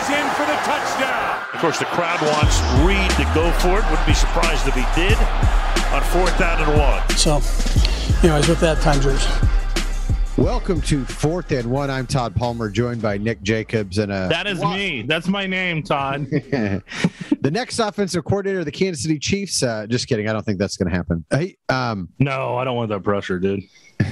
[0.00, 1.44] is in for the touchdown.
[1.52, 3.84] Of course, the crowd wants Reid to go for it.
[3.90, 5.18] Wouldn't be surprised if he did
[5.92, 7.06] on fourth down and one.
[7.18, 7.40] So,
[8.22, 9.26] anyways, with that, time yours.
[10.38, 11.90] Welcome to Fourth and One.
[11.90, 14.28] I'm Todd Palmer, joined by Nick Jacobs and a.
[14.28, 15.02] That is me.
[15.02, 16.26] That's my name, Todd.
[16.30, 19.62] the next offensive coordinator of the Kansas City Chiefs.
[19.62, 20.30] Uh, just kidding.
[20.30, 21.26] I don't think that's going to happen.
[21.30, 23.64] Hey, um, no, I don't want that pressure, dude.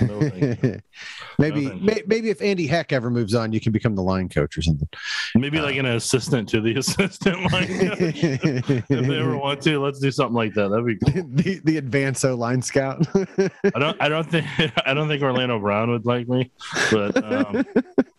[0.02, 0.18] No,
[1.38, 4.28] maybe, no, may, maybe if Andy Heck ever moves on, you can become the line
[4.28, 4.88] coach or something.
[5.34, 8.00] Maybe uh, like an assistant to the assistant line coach.
[8.00, 10.68] if they ever want to, let's do something like that.
[10.68, 11.28] That'd be cool.
[11.28, 13.06] the the advanced O line scout.
[13.14, 14.46] I don't I don't think
[14.84, 16.50] I don't think Orlando Brown would like me,
[16.90, 17.64] but um,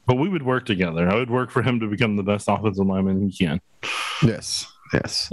[0.06, 1.10] but we would work together.
[1.10, 3.62] I would work for him to become the best offensive lineman he can.
[4.24, 4.66] Yes.
[4.94, 5.30] Yes.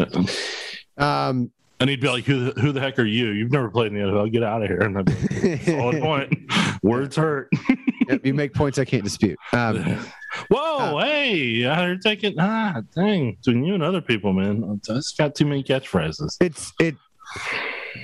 [0.98, 3.28] Um, and he'd be like, "Who the, who the heck are you?
[3.28, 4.32] You've never played in the NFL.
[4.32, 6.52] Get out of here!" And I'd be like, "Solid point.
[6.82, 7.48] Words hurt."
[8.08, 9.38] yep, you make points I can't dispute.
[9.52, 9.98] Um,
[10.50, 14.64] Whoa, uh, hey, you're taking ah, dang, between you and other people, man.
[14.64, 16.36] I just got too many catchphrases.
[16.40, 16.94] It's it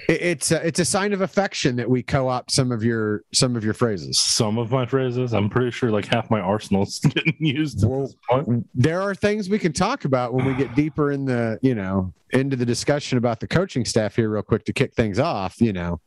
[0.08, 3.64] it's a, it's a sign of affection that we co-opt some of your some of
[3.64, 4.18] your phrases.
[4.18, 5.32] Some of my phrases.
[5.32, 7.86] I'm pretty sure like half my arsenal's getting used.
[7.86, 8.12] Well,
[8.74, 12.12] there are things we can talk about when we get deeper in the you know
[12.30, 15.60] into the discussion about the coaching staff here, real quick to kick things off.
[15.60, 16.00] You know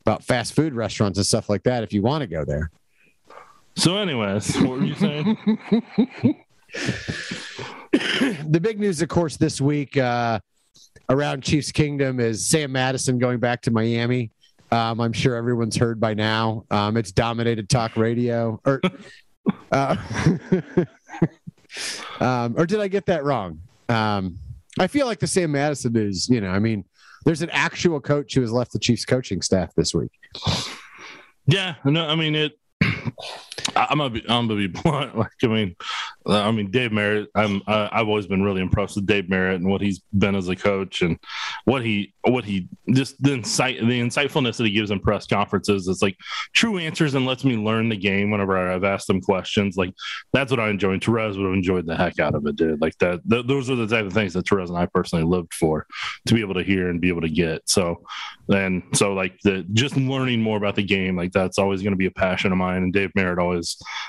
[0.00, 1.82] about fast food restaurants and stuff like that.
[1.82, 2.70] If you want to go there.
[3.76, 5.38] So, anyways, what were you saying?
[7.92, 9.96] the big news, of course, this week.
[9.96, 10.40] Uh,
[11.08, 14.30] around Chiefs Kingdom is Sam Madison going back to Miami.
[14.70, 16.64] Um, I'm sure everyone's heard by now.
[16.70, 18.60] Um, it's dominated talk radio.
[18.66, 18.80] Or,
[19.72, 19.96] uh,
[22.20, 23.60] um, or did I get that wrong?
[23.88, 24.38] Um,
[24.78, 26.84] I feel like the Sam Madison is, you know, I mean,
[27.24, 30.12] there's an actual coach who has left the Chiefs coaching staff this week.
[31.46, 32.58] Yeah, no, I mean it.
[33.76, 35.16] I'm gonna be, I'm gonna be blunt.
[35.16, 35.76] Like, I mean,
[36.26, 37.28] uh, I mean, Dave Merritt.
[37.34, 40.48] I'm, uh, I've always been really impressed with Dave Merritt and what he's been as
[40.48, 41.18] a coach and
[41.64, 45.88] what he, what he just the insight, the insightfulness that he gives in press conferences.
[45.88, 46.16] It's like
[46.52, 49.76] true answers and lets me learn the game whenever I've asked him questions.
[49.76, 49.94] Like
[50.32, 50.92] that's what I enjoy.
[50.92, 52.80] And Terez would have enjoyed the heck out of it, dude.
[52.80, 53.20] Like that.
[53.28, 55.86] Th- those are the type of things that Terez and I personally lived for
[56.26, 57.68] to be able to hear and be able to get.
[57.68, 58.02] So,
[58.48, 61.98] then so like the just learning more about the game, like that's always going to
[61.98, 62.82] be a passion of mine.
[62.82, 63.57] And Dave Merritt always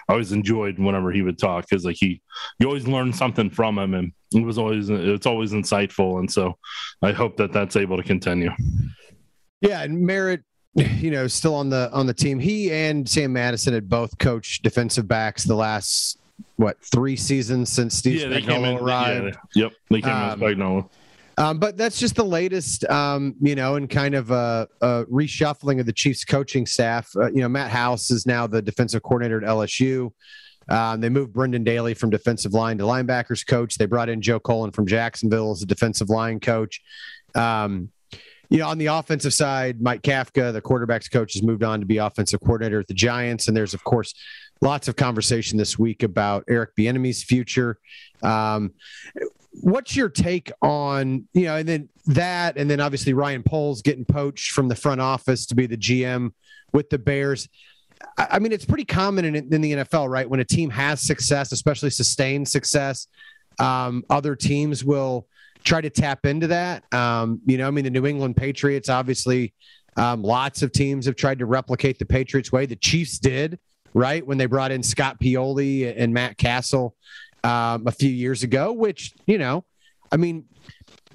[0.07, 2.21] always enjoyed whenever he would talk because like he
[2.59, 6.57] you always learn something from him and it was always it's always insightful and so
[7.01, 8.51] i hope that that's able to continue.
[9.61, 10.43] Yeah and merritt
[10.75, 12.39] you know still on the on the team.
[12.39, 16.19] He and sam madison had both coached defensive backs the last
[16.55, 20.89] what three seasons since steve yeah, Spagnuolo arrived yeah, yep they came um, in Spagnuolo.
[21.39, 25.79] Um, but that's just the latest, um, you know, and kind of a, a, reshuffling
[25.79, 27.09] of the Chiefs coaching staff.
[27.15, 30.11] Uh, you know, Matt House is now the defensive coordinator at LSU.
[30.67, 33.77] Um, they moved Brendan Daly from defensive line to linebackers coach.
[33.77, 36.81] They brought in Joe Cullen from Jacksonville as a defensive line coach.
[37.33, 37.89] Um,
[38.49, 41.85] you know, on the offensive side, Mike Kafka, the quarterbacks coach, has moved on to
[41.85, 43.47] be offensive coordinator at the Giants.
[43.47, 44.13] And there's, of course,
[44.61, 47.77] lots of conversation this week about Eric Bieniemy's future.
[48.21, 48.73] Um,
[49.71, 54.05] what's your take on you know and then that and then obviously ryan poles getting
[54.05, 56.31] poached from the front office to be the gm
[56.73, 57.49] with the bears.
[58.17, 60.29] I mean it's pretty common in, in the nfl right?
[60.29, 63.07] When a team has success especially sustained success
[63.59, 65.27] um, other teams will
[65.65, 66.83] try to tap into that.
[66.93, 69.53] Um, you know i mean the new england patriots obviously
[69.97, 72.65] um, lots of teams have tried to replicate the patriots way.
[72.65, 73.59] The chiefs did
[73.95, 74.25] right?
[74.25, 76.95] When they brought in scott pioli and matt cassel
[77.43, 79.63] um, a few years ago, which, you know,
[80.11, 80.45] I mean,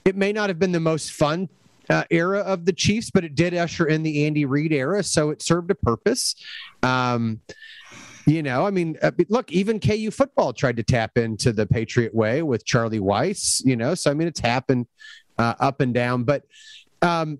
[0.05, 1.49] it may not have been the most fun
[1.91, 5.03] uh, era of the Chiefs, but it did usher in the Andy Reid era.
[5.03, 6.35] So it served a purpose.
[6.83, 7.41] Um,
[8.27, 12.15] you know, I mean, uh, look, even KU football tried to tap into the Patriot
[12.15, 14.87] way with Charlie Weis, you know, so I mean, it's happened
[15.39, 16.25] uh, up and down.
[16.25, 16.45] But
[17.03, 17.39] um,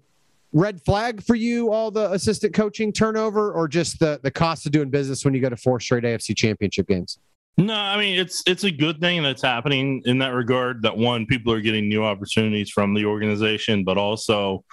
[0.53, 4.73] red flag for you, all the assistant coaching turnover, or just the, the cost of
[4.73, 7.19] doing business when you go to four straight AFC championship games?
[7.57, 10.83] No, I mean it's it's a good thing that's happening in that regard.
[10.83, 14.65] That one, people are getting new opportunities from the organization, but also,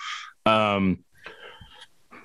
[0.48, 1.04] um,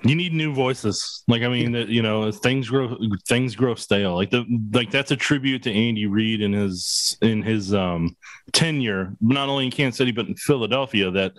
[0.03, 1.25] you need new voices.
[1.29, 2.97] Like I mean, you know, things grow
[3.29, 4.15] things grow stale.
[4.15, 8.17] Like the like that's a tribute to Andy Reid in his in his um
[8.53, 11.11] tenure, not only in Kansas City but in Philadelphia.
[11.11, 11.33] That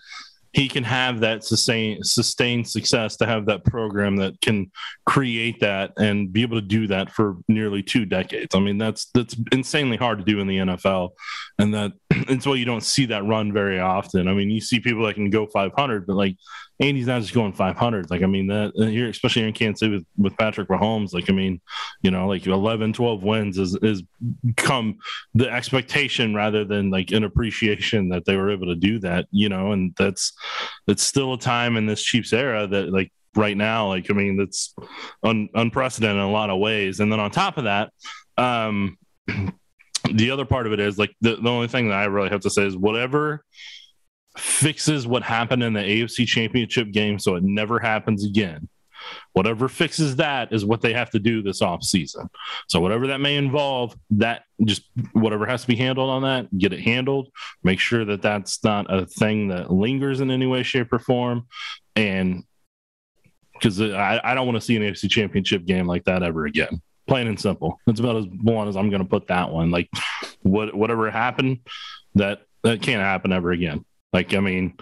[0.54, 4.72] he can have that sustain sustained success to have that program that can
[5.06, 8.56] create that and be able to do that for nearly two decades.
[8.56, 11.12] I mean, that's that's insanely hard to do in the NFL,
[11.60, 14.28] and that it's why you don't see that run very often.
[14.28, 16.38] I mean, you see people that can go 500, but like
[16.80, 18.12] Andy's not just going 500.
[18.12, 21.14] Like, I mean, that uh, here, especially here in Kansas City with, with Patrick Mahomes,
[21.14, 21.60] like, I mean,
[22.02, 24.04] you know, like 11, 12 wins is, is
[24.58, 24.98] come
[25.34, 29.50] the expectation rather than like an appreciation that they were able to do that, you
[29.50, 30.34] know, and that's,
[30.88, 34.38] it's still a time in this Chiefs era that like right now, like, I mean,
[34.38, 34.76] that's
[35.24, 37.00] un, unprecedented in a lot of ways.
[37.00, 37.92] And then on top of that,
[38.38, 38.98] um,
[40.14, 42.42] the other part of it is like the, the only thing that I really have
[42.42, 43.44] to say is whatever
[44.38, 48.70] fixes what happened in the AFC championship game so it never happens again.
[49.34, 52.28] Whatever fixes that is what they have to do this off season.
[52.68, 56.74] So whatever that may involve, that just whatever has to be handled on that, get
[56.74, 57.30] it handled.
[57.64, 61.48] Make sure that that's not a thing that lingers in any way, shape, or form.
[61.96, 62.44] And
[63.54, 66.82] because I, I don't want to see an AFC championship game like that ever again.
[67.08, 67.80] Plain and simple.
[67.88, 69.72] It's about as blunt as I'm going to put that one.
[69.72, 69.90] Like
[70.42, 71.60] what whatever happened,
[72.16, 73.86] that that can't happen ever again.
[74.14, 74.78] Like, I mean,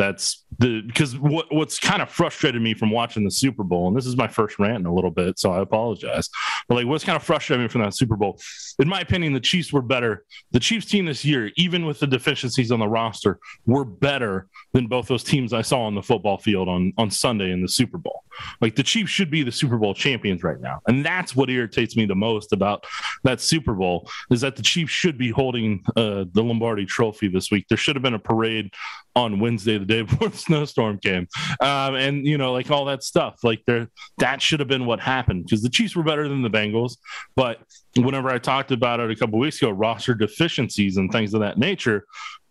[0.00, 3.94] that's the because what what's kind of frustrated me from watching the Super Bowl, and
[3.94, 6.30] this is my first rant in a little bit, so I apologize.
[6.68, 8.40] But like, what's kind of frustrated me from that Super Bowl,
[8.78, 10.24] in my opinion, the Chiefs were better.
[10.52, 14.86] The Chiefs team this year, even with the deficiencies on the roster, were better than
[14.86, 17.98] both those teams I saw on the football field on on Sunday in the Super
[17.98, 18.24] Bowl.
[18.62, 21.94] Like the Chiefs should be the Super Bowl champions right now, and that's what irritates
[21.94, 22.86] me the most about
[23.24, 27.50] that Super Bowl is that the Chiefs should be holding uh, the Lombardi Trophy this
[27.50, 27.66] week.
[27.68, 28.70] There should have been a parade
[29.16, 31.28] on Wednesday, the day before the snowstorm came,
[31.60, 33.38] um, and you know, like all that stuff.
[33.42, 36.50] Like there, that should have been what happened because the Chiefs were better than the
[36.50, 36.96] Bengals.
[37.36, 37.60] But
[37.96, 41.58] whenever I talked about it a couple weeks ago, roster deficiencies and things of that
[41.58, 42.04] nature,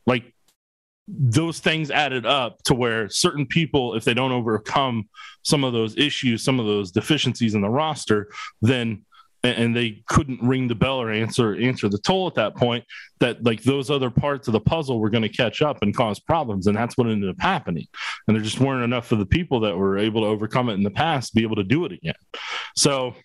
[0.05, 0.33] like
[1.07, 5.09] those things added up to where certain people, if they don't overcome
[5.41, 8.29] some of those issues, some of those deficiencies in the roster,
[8.61, 9.03] then
[9.43, 12.83] and they couldn't ring the bell or answer answer the toll at that point
[13.19, 16.19] that like those other parts of the puzzle were going to catch up and cause
[16.19, 17.87] problems and that's what ended up happening
[18.27, 20.83] and there just weren't enough of the people that were able to overcome it in
[20.83, 22.15] the past to be able to do it again
[22.75, 23.15] so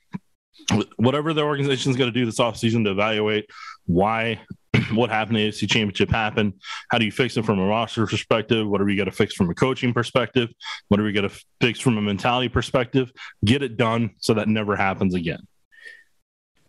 [0.96, 3.46] whatever the organization is going to do this offseason to evaluate
[3.86, 4.40] why
[4.92, 6.54] what happened to the AFC Championship happened.
[6.90, 8.66] How do you fix it from a roster perspective?
[8.66, 10.50] What are we got to fix from a coaching perspective?
[10.88, 13.12] What are we going to fix from a mentality perspective?
[13.44, 15.40] Get it done so that never happens again.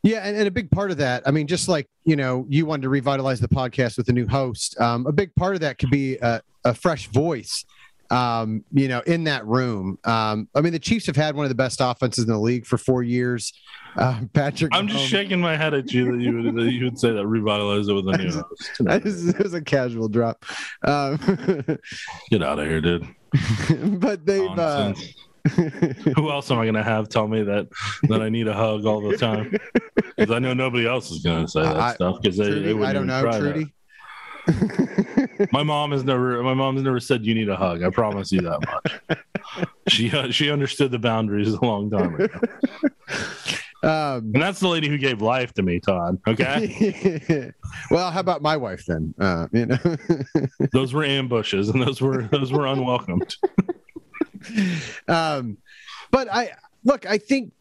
[0.06, 2.68] Yeah, and, and a big part of that, I mean, just like you know, you
[2.68, 4.80] wanted to revitalize the podcast with a new host.
[4.80, 7.66] Um, a big part of that could be a, a fresh voice,
[8.12, 9.98] um, you know, in that room.
[10.04, 12.68] Um, I mean, the Chiefs have had one of the best offenses in the league
[12.68, 13.52] for four years.
[13.98, 17.00] Uh, Patrick, I'm just shaking my head at you that you would that you would
[17.00, 18.72] say that revitalize it with a new host.
[18.80, 20.46] it was a casual drop.
[20.84, 21.18] Um,
[22.30, 23.08] Get out of here, dude.
[24.00, 24.96] but they've.
[26.16, 27.68] Who else am I going to have tell me that
[28.04, 29.56] that I need a hug all the time?
[30.18, 32.74] Because I know nobody else is going to say that I, stuff because they, they
[32.74, 33.74] wouldn't I don't know, Trudy.
[35.52, 37.84] my mom has never my mom has never said you need a hug.
[37.84, 38.62] I promise you that
[39.10, 39.20] much.
[39.90, 42.28] she uh, she understood the boundaries a long time ago.
[43.86, 46.20] Um, and that's the lady who gave life to me, Todd.
[46.28, 47.52] Okay.
[47.92, 49.14] well, how about my wife then?
[49.20, 49.78] Uh, you know,
[50.72, 53.36] those were ambushes, and those were those were unwelcomed.
[55.08, 55.58] um,
[56.12, 56.52] but I
[56.84, 57.52] look, I think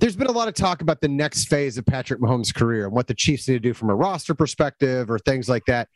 [0.00, 2.92] there's been a lot of talk about the next phase of Patrick Mahomes' career and
[2.92, 5.88] what the Chiefs need to do from a roster perspective or things like that.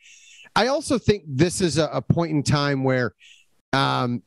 [0.55, 3.13] I also think this is a, a point in time where
[3.71, 4.21] um,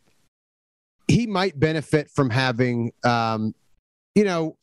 [1.09, 3.55] he might benefit from having, um,
[4.15, 4.57] you know,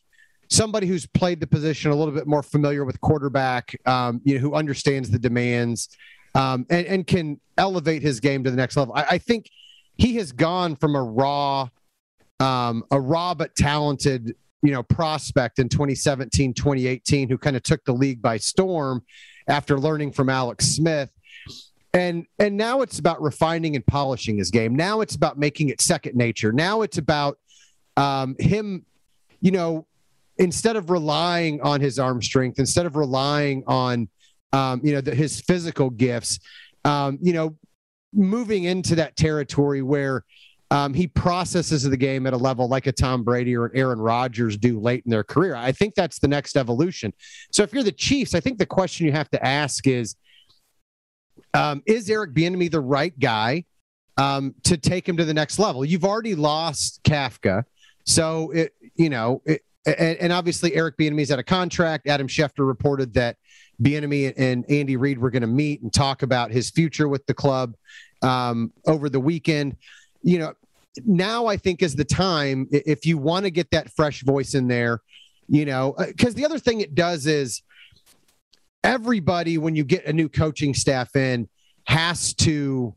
[0.49, 4.41] somebody who's played the position a little bit more familiar with quarterback, um, you know,
[4.41, 5.89] who understands the demands
[6.35, 8.93] um, and, and, can elevate his game to the next level.
[8.95, 9.49] I, I think
[9.97, 11.69] he has gone from a raw,
[12.39, 17.83] um, a raw but talented, you know, prospect in 2017, 2018, who kind of took
[17.85, 19.03] the league by storm
[19.47, 21.11] after learning from Alex Smith.
[21.93, 24.75] And and now it's about refining and polishing his game.
[24.75, 26.51] Now it's about making it second nature.
[26.51, 27.37] Now it's about
[27.97, 28.85] um, him,
[29.41, 29.85] you know,
[30.37, 34.09] instead of relying on his arm strength, instead of relying on,
[34.51, 36.39] um, you know, the, his physical gifts,
[36.83, 37.55] um, you know,
[38.13, 40.23] moving into that territory where
[40.71, 43.99] um, he processes the game at a level like a Tom Brady or an Aaron
[43.99, 45.55] Rodgers do late in their career.
[45.55, 47.13] I think that's the next evolution.
[47.51, 50.15] So if you're the Chiefs, I think the question you have to ask is,
[51.53, 53.65] um, is Eric Bieniemy the right guy
[54.17, 55.85] um, to take him to the next level?
[55.85, 57.63] You've already lost Kafka,
[58.05, 62.07] so it, you know, it, and, and, obviously Eric Bieniemy's out of contract.
[62.07, 63.37] Adam Schefter reported that
[63.81, 67.33] Bieniemy and Andy Reid were going to meet and talk about his future with the
[67.33, 67.75] club.
[68.23, 69.77] um, over the weekend.
[70.23, 70.53] You know,
[71.05, 74.67] now I think is the time if you want to get that fresh voice in
[74.67, 75.01] there,
[75.47, 77.61] you know, because the other thing it does is
[78.83, 81.49] everybody, when you get a new coaching staff in,
[81.85, 82.95] has to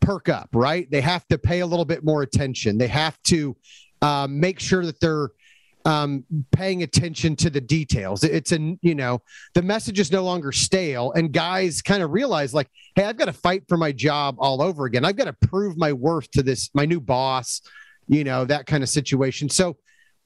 [0.00, 0.88] perk up, right?
[0.90, 2.78] They have to pay a little bit more attention.
[2.78, 3.56] They have to
[4.00, 5.30] um, make sure that they're
[5.84, 8.24] um, paying attention to the details.
[8.24, 9.22] It's a, you know,
[9.54, 13.26] the message is no longer stale, and guys kind of realize, like, hey, I've got
[13.26, 15.04] to fight for my job all over again.
[15.04, 17.62] I've got to prove my worth to this, my new boss,
[18.08, 19.48] you know, that kind of situation.
[19.48, 19.76] So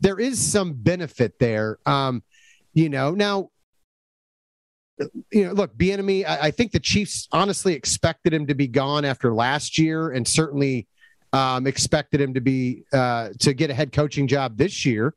[0.00, 1.78] there is some benefit there.
[1.86, 2.22] Um,
[2.74, 3.50] you know, now,
[5.30, 6.24] you know, look, Bieniemy.
[6.26, 10.26] I, I think the Chiefs honestly expected him to be gone after last year, and
[10.26, 10.86] certainly
[11.32, 15.14] um, expected him to be uh, to get a head coaching job this year.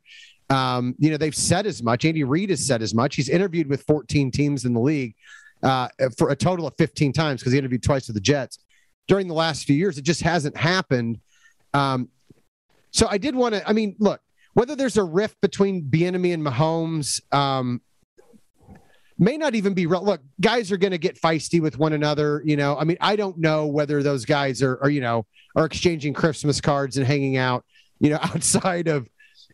[0.48, 2.04] Um, you know, they've said as much.
[2.04, 3.16] Andy Reid has said as much.
[3.16, 5.14] He's interviewed with 14 teams in the league
[5.62, 8.58] uh, for a total of 15 times because he interviewed twice with the Jets
[9.08, 9.98] during the last few years.
[9.98, 11.18] It just hasn't happened.
[11.74, 12.08] Um,
[12.92, 13.68] so I did want to.
[13.68, 14.20] I mean, look,
[14.54, 17.82] whether there's a rift between Bieniemy and Mahomes um,
[19.18, 20.04] may not even be real.
[20.04, 22.42] Look, guys are going to get feisty with one another.
[22.44, 25.64] You know, I mean, I don't know whether those guys are, are you know, are
[25.64, 27.64] exchanging Christmas cards and hanging out,
[27.98, 29.08] you know, outside of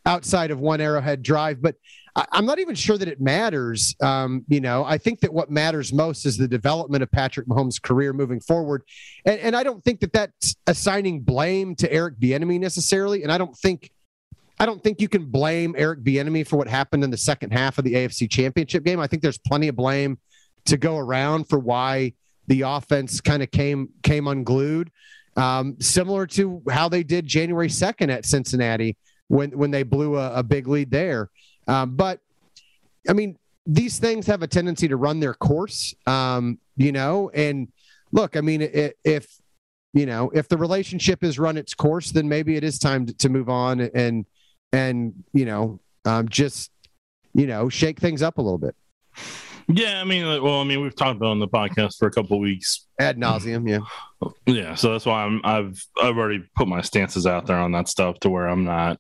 [0.05, 1.63] outside of one Arrowhead Drive.
[1.63, 1.77] But
[2.15, 3.95] I, am not even sure that it matters.
[4.01, 7.81] Um, you know, I think that what matters most is the development of Patrick Mahomes'
[7.81, 8.83] career moving forward,
[9.25, 13.39] and, and I don't think that that's assigning blame to Eric Bieniemy necessarily, and I
[13.39, 13.91] don't think.
[14.63, 17.79] I don't think you can blame Eric Bieniemy for what happened in the second half
[17.79, 19.01] of the AFC Championship game.
[19.01, 20.19] I think there's plenty of blame
[20.67, 22.13] to go around for why
[22.47, 24.93] the offense kind of came came unglued,
[25.37, 30.33] um, similar to how they did January 2nd at Cincinnati when when they blew a,
[30.35, 31.29] a big lead there.
[31.67, 32.21] Um, but
[33.09, 37.33] I mean, these things have a tendency to run their course, um, you know.
[37.35, 37.67] And
[38.13, 39.27] look, I mean, if
[39.93, 43.15] you know if the relationship has run its course, then maybe it is time to,
[43.15, 44.25] to move on and
[44.73, 46.71] and you know um, just
[47.35, 48.75] you know shake things up a little bit.
[49.69, 52.39] Yeah, I mean, well, I mean, we've talked about on the podcast for a couple
[52.41, 53.69] weeks ad nauseum.
[53.69, 54.75] Yeah, yeah.
[54.75, 58.19] So that's why I'm I've I've already put my stances out there on that stuff
[58.21, 58.99] to where I'm not,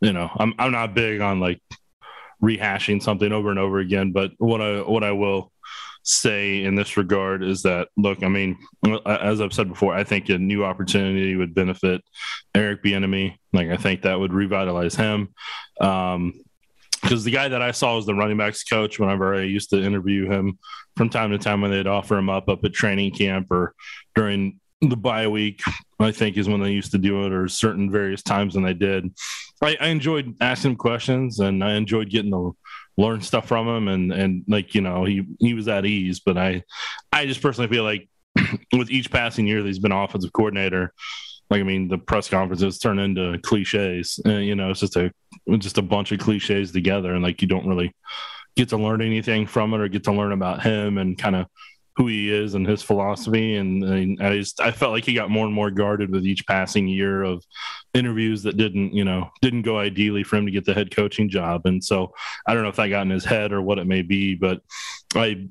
[0.00, 1.60] you know, I'm I'm not big on like
[2.42, 4.12] rehashing something over and over again.
[4.12, 5.50] But what I what I will
[6.04, 8.58] say in this regard is that look, I mean,
[9.06, 12.02] as I've said before, I think a new opportunity would benefit
[12.54, 13.36] Eric Bieniemy.
[13.52, 15.34] Like I think that would revitalize him.
[15.80, 16.34] Um,
[17.02, 19.82] because the guy that I saw was the running backs coach whenever I used to
[19.82, 20.58] interview him
[20.96, 23.74] from time to time when they'd offer him up up at training camp or
[24.14, 25.60] during the bye week,
[26.00, 28.74] I think is when they used to do it, or certain various times when they
[28.74, 29.12] did.
[29.62, 32.56] I, I enjoyed asking questions and I enjoyed getting to
[32.96, 36.20] learn stuff from him and and like you know he he was at ease.
[36.20, 36.62] But I
[37.12, 38.08] I just personally feel like
[38.72, 40.92] with each passing year that he's been offensive coordinator,
[41.50, 44.20] like I mean the press conferences turn into cliches.
[44.24, 45.12] and, you know, it's just a
[45.58, 47.94] just a bunch of cliches together, and like you don't really
[48.56, 51.46] get to learn anything from it or get to learn about him and kind of
[51.96, 53.56] who he is and his philosophy.
[53.56, 56.46] And, and I just I felt like he got more and more guarded with each
[56.46, 57.44] passing year of
[57.94, 61.28] interviews that didn't you know didn't go ideally for him to get the head coaching
[61.28, 61.66] job.
[61.66, 62.12] And so
[62.46, 64.60] I don't know if that got in his head or what it may be, but
[65.14, 65.48] I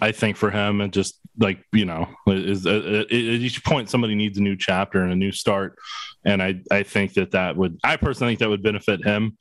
[0.00, 4.38] I think for him, it just like you know, is at each point somebody needs
[4.38, 5.78] a new chapter and a new start,
[6.24, 9.36] and I I think that that would I personally think that would benefit him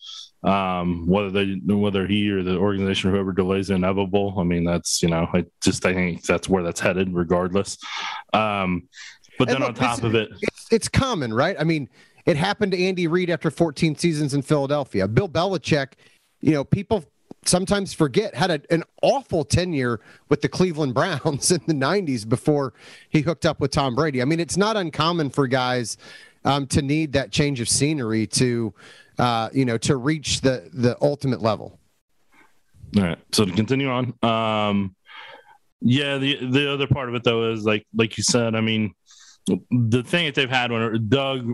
[0.45, 4.35] um, whether they whether he or the organization or whoever delays the inevitable.
[4.37, 7.77] I mean, that's you know, I just I think that's where that's headed, regardless.
[8.31, 8.87] Um,
[9.39, 11.55] but then look, on top of it, it's, it's common, right?
[11.59, 11.89] I mean,
[12.25, 15.07] it happened to Andy Reid after 14 seasons in Philadelphia.
[15.07, 15.93] Bill Belichick,
[16.41, 17.03] you know, people
[17.43, 19.99] sometimes forget had a, an awful tenure
[20.29, 22.73] with the Cleveland Browns in the 90s before
[23.09, 24.21] he hooked up with Tom Brady.
[24.21, 25.97] I mean, it's not uncommon for guys
[26.45, 28.73] um, to need that change of scenery to
[29.17, 31.79] uh, you know, to reach the the ultimate level.
[32.97, 33.17] All right.
[33.31, 34.95] So to continue on, um,
[35.81, 38.93] yeah, the the other part of it though is like like you said, I mean,
[39.47, 41.47] the thing that they've had when Doug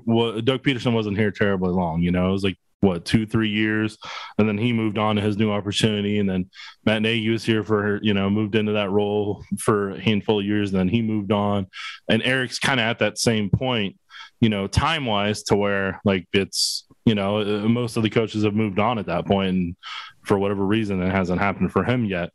[0.45, 3.97] Doug Pederson wasn't here terribly long, you know, it was like what two three years,
[4.39, 6.49] and then he moved on to his new opportunity, and then
[6.83, 10.45] Matt Nagy was here for you know moved into that role for a handful of
[10.45, 11.67] years, and then he moved on,
[12.09, 13.97] and Eric's kind of at that same point,
[14.41, 18.43] you know, time wise to where like it's you know, uh, most of the coaches
[18.43, 19.75] have moved on at that point, and
[20.23, 22.31] for whatever reason, it hasn't happened for him yet.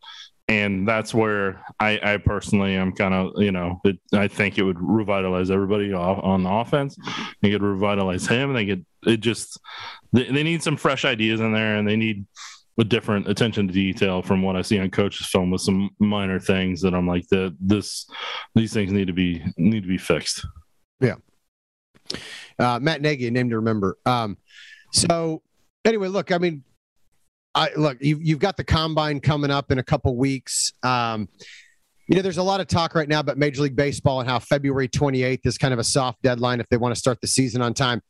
[0.48, 4.62] And that's where I, I personally am kind of, you know, it, I think it
[4.62, 6.96] would revitalize everybody off, on the offense.
[7.42, 8.50] They could revitalize him.
[8.50, 9.58] And they could, it just,
[10.12, 12.26] they, they need some fresh ideas in there, and they need,
[12.78, 16.38] a different attention to detail from what I see on coach's film with some minor
[16.38, 18.06] things that I'm like that this
[18.54, 20.46] these things need to be need to be fixed.
[22.58, 23.98] Uh, Matt Nagy, a name to remember.
[24.06, 24.36] Um,
[24.92, 25.42] so
[25.84, 26.64] anyway, look, I mean,
[27.54, 30.72] I look, you, you've got the combine coming up in a couple weeks.
[30.82, 31.28] Um,
[32.08, 34.38] you know, there's a lot of talk right now about Major League Baseball and how
[34.38, 37.62] February 28th is kind of a soft deadline if they want to start the season
[37.62, 38.02] on time.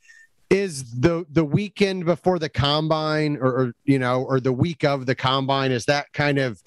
[0.51, 5.07] Is the the weekend before the combine, or, or you know, or the week of
[5.07, 6.61] the combine, is that kind of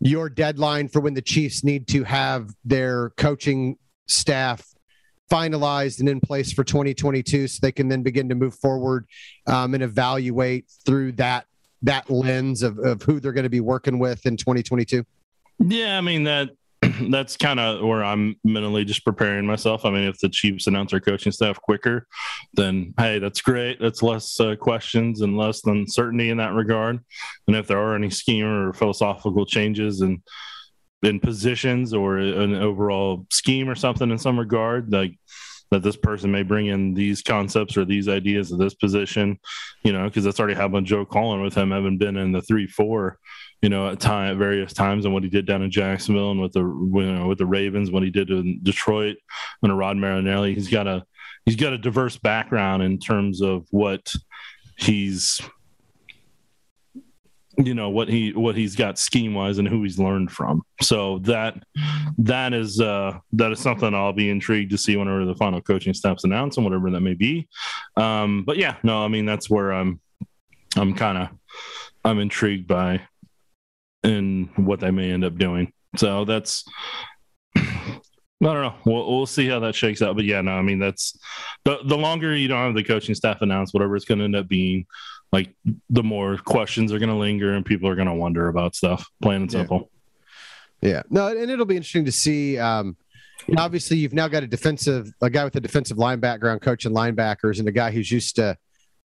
[0.00, 3.76] your deadline for when the Chiefs need to have their coaching
[4.08, 4.74] staff
[5.30, 9.06] finalized and in place for 2022 so they can then begin to move forward
[9.46, 11.46] um, and evaluate through that
[11.82, 15.04] that lens of, of who they're going to be working with in 2022
[15.60, 16.50] yeah i mean that
[17.10, 19.84] that's kind of where i'm mentally just preparing myself.
[19.84, 22.06] I mean if the chiefs announce their coaching staff quicker
[22.54, 23.80] then hey that's great.
[23.80, 26.98] That's less uh, questions and less uncertainty in that regard.
[27.46, 30.20] And if there are any scheme or philosophical changes and
[31.02, 35.18] in positions or an overall scheme or something in some regard like
[35.70, 39.38] that this person may bring in these concepts or these ideas of this position
[39.84, 42.66] you know because that's already happened joe Cullen with him having been in the three
[42.66, 43.18] four
[43.62, 46.40] you know at time at various times and what he did down in jacksonville and
[46.40, 49.16] with the you know with the ravens what he did in detroit
[49.62, 50.54] and rod marinelli.
[50.54, 51.04] He's got a
[51.44, 54.12] he's got a diverse background in terms of what
[54.78, 55.40] he's
[57.58, 61.18] you know what he what he's got scheme wise and who he's learned from so
[61.20, 61.62] that
[62.18, 65.94] that is uh that is something i'll be intrigued to see whenever the final coaching
[65.94, 67.48] staff's announced and whatever that may be
[67.96, 70.00] um but yeah no i mean that's where i'm
[70.76, 71.28] i'm kind of
[72.04, 73.00] i'm intrigued by
[74.02, 76.64] in what they may end up doing so that's
[78.42, 78.74] I don't know.
[78.84, 80.14] We'll, we'll see how that shakes out.
[80.14, 81.18] But yeah, no, I mean that's
[81.64, 84.36] the the longer you don't have the coaching staff announced, whatever it's going to end
[84.36, 84.86] up being,
[85.32, 85.54] like
[85.90, 89.08] the more questions are going to linger and people are going to wonder about stuff.
[89.22, 89.90] Plain and simple.
[90.80, 90.90] Yeah.
[90.90, 91.02] yeah.
[91.10, 92.58] No, and it'll be interesting to see.
[92.58, 92.96] Um,
[93.56, 97.58] obviously, you've now got a defensive, a guy with a defensive line background, coaching linebackers,
[97.58, 98.56] and a guy who's used to,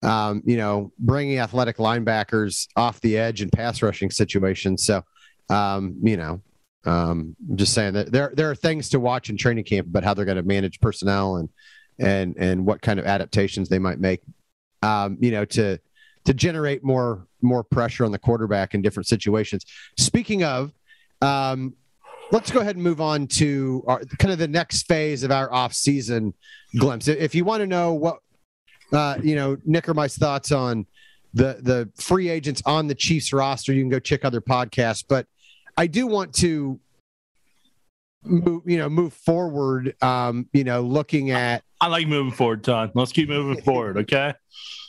[0.03, 4.85] um, you know, bringing athletic linebackers off the edge in pass rushing situations.
[4.85, 5.03] So,
[5.49, 6.41] um, you know,
[6.85, 10.03] um, I'm just saying that there there are things to watch in training camp about
[10.03, 11.49] how they're going to manage personnel and
[11.99, 14.21] and and what kind of adaptations they might make.
[14.83, 15.79] Um, you know, to
[16.27, 19.65] to generate more more pressure on the quarterback in different situations.
[19.97, 20.73] Speaking of,
[21.21, 21.73] um,
[22.31, 25.51] let's go ahead and move on to our, kind of the next phase of our
[25.53, 26.33] off season
[26.77, 27.07] glimpse.
[27.07, 28.17] If you want to know what
[28.91, 30.85] uh, you know, Nick or my thoughts on
[31.33, 35.05] the the free agents on the Chiefs roster, you can go check other podcasts.
[35.07, 35.27] But
[35.77, 36.79] I do want to
[38.29, 39.95] move, you know, move forward.
[40.01, 42.91] Um, you know, looking at I like moving forward, Todd.
[42.95, 44.33] Let's keep moving forward, okay?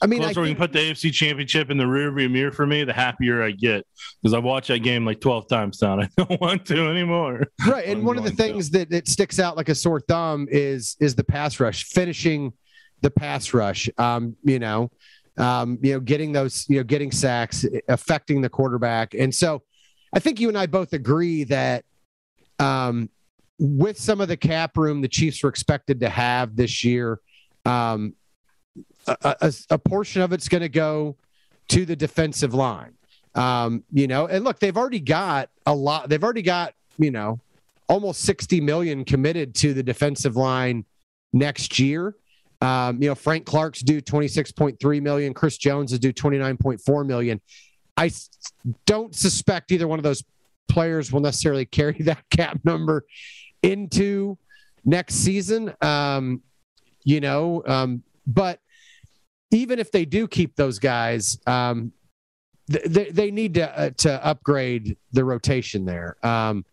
[0.00, 2.52] I mean, closer I we think, can put the AFC Championship in the rearview mirror
[2.52, 3.86] for me, the happier I get
[4.22, 6.00] because I've watched that game like twelve times now.
[6.00, 7.46] I don't want to anymore.
[7.66, 7.86] right.
[7.86, 11.14] And one of the things that, that sticks out like a sore thumb is is
[11.14, 12.52] the pass rush, finishing
[13.02, 13.90] the pass rush.
[13.98, 14.90] Um, you know,
[15.36, 19.62] um, you know, getting those, you know, getting sacks, affecting the quarterback, and so
[20.14, 21.84] I think you and I both agree that
[22.58, 23.10] um,
[23.58, 27.20] with some of the cap room the Chiefs were expected to have this year,
[27.64, 28.14] um,
[29.06, 31.16] a, a, a portion of it's going to go
[31.68, 32.94] to the defensive line.
[33.34, 36.08] Um, you know, and look, they've already got a lot.
[36.08, 37.40] They've already got you know
[37.88, 40.84] almost 60 million committed to the defensive line
[41.32, 42.14] next year.
[42.60, 45.32] Um, you know, Frank Clark's due 26.3 million.
[45.32, 47.40] Chris Jones is due 29.4 million.
[47.96, 48.10] I
[48.84, 50.24] don't suspect either one of those
[50.68, 53.04] players will necessarily carry that cap number
[53.62, 54.38] into
[54.84, 55.74] next season.
[55.80, 56.42] Um,
[57.04, 58.60] you know, um, but
[59.50, 61.92] even if they do keep those guys, um,
[62.66, 66.16] they, they need to uh, to upgrade the rotation there.
[66.22, 66.64] Um,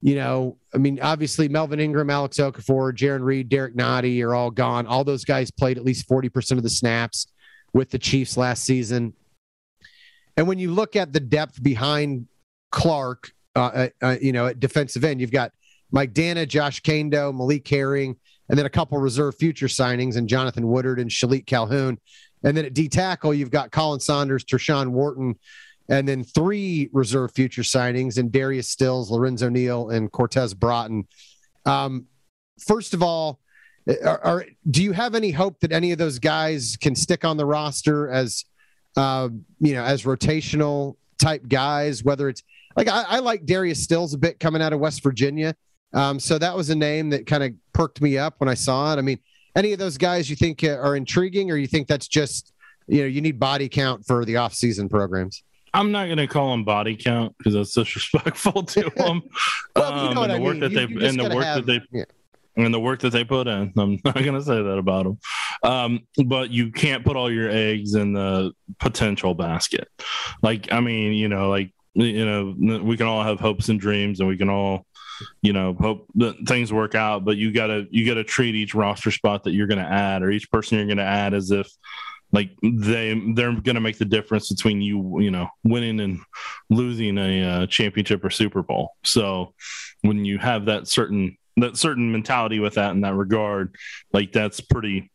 [0.00, 4.50] you know, I mean, obviously Melvin Ingram, Alex Okafor, Jarran Reed, Derrick Nnadi are all
[4.50, 4.86] gone.
[4.86, 7.28] All those guys played at least forty percent of the snaps
[7.72, 9.14] with the Chiefs last season.
[10.36, 12.28] And when you look at the depth behind
[12.70, 15.52] Clark, uh, uh, uh you know, at defensive end, you've got
[15.90, 18.16] Mike Danna, Josh Kaindoh, Malik Herring,
[18.48, 21.98] and then a couple reserve future signings and Jonathan Woodard and Shilique Calhoun.
[22.44, 25.36] And then at D tackle, you've got Colin Saunders, Tershawn Wharton,
[25.88, 31.06] and then three reserve future signings and Darius Stills, Lorenzo Neal, and Cortez Broughton.
[31.64, 32.06] Um,
[32.58, 33.40] first of all,
[34.04, 37.36] are, are, do you have any hope that any of those guys can stick on
[37.36, 38.44] the roster as
[38.96, 39.28] uh,
[39.60, 42.04] you know as rotational type guys?
[42.04, 42.42] Whether it's
[42.76, 45.56] like I, I like Darius Stills a bit coming out of West Virginia,
[45.92, 48.92] um, so that was a name that kind of perked me up when I saw
[48.92, 48.98] it.
[48.98, 49.18] I mean,
[49.56, 52.52] any of those guys you think are intriguing, or you think that's just
[52.86, 55.42] you know you need body count for the off-season programs?
[55.74, 59.22] I'm not going to call them body count because that's disrespectful to them.
[59.76, 60.60] well, you know um, and the I work mean.
[60.60, 62.04] that You- they you and the work have, that they yeah.
[62.56, 63.72] and the work that they put in.
[63.76, 65.18] I'm not going to say that about them.
[65.62, 69.88] Um, but you can't put all your eggs in the potential basket.
[70.42, 74.20] Like, I mean, you know, like, you know, we can all have hopes and dreams
[74.20, 74.86] and we can all,
[75.42, 79.10] you know, hope that things work out, but you gotta, you gotta treat each roster
[79.10, 81.68] spot that you're to add or each person you're to add as if
[82.32, 86.20] like they, they're to make the difference between you, you know, winning and
[86.68, 88.90] losing a uh, championship or Super Bowl.
[89.04, 89.54] So
[90.02, 93.74] when you have that certain, that certain mentality with that in that regard,
[94.12, 95.10] like that's pretty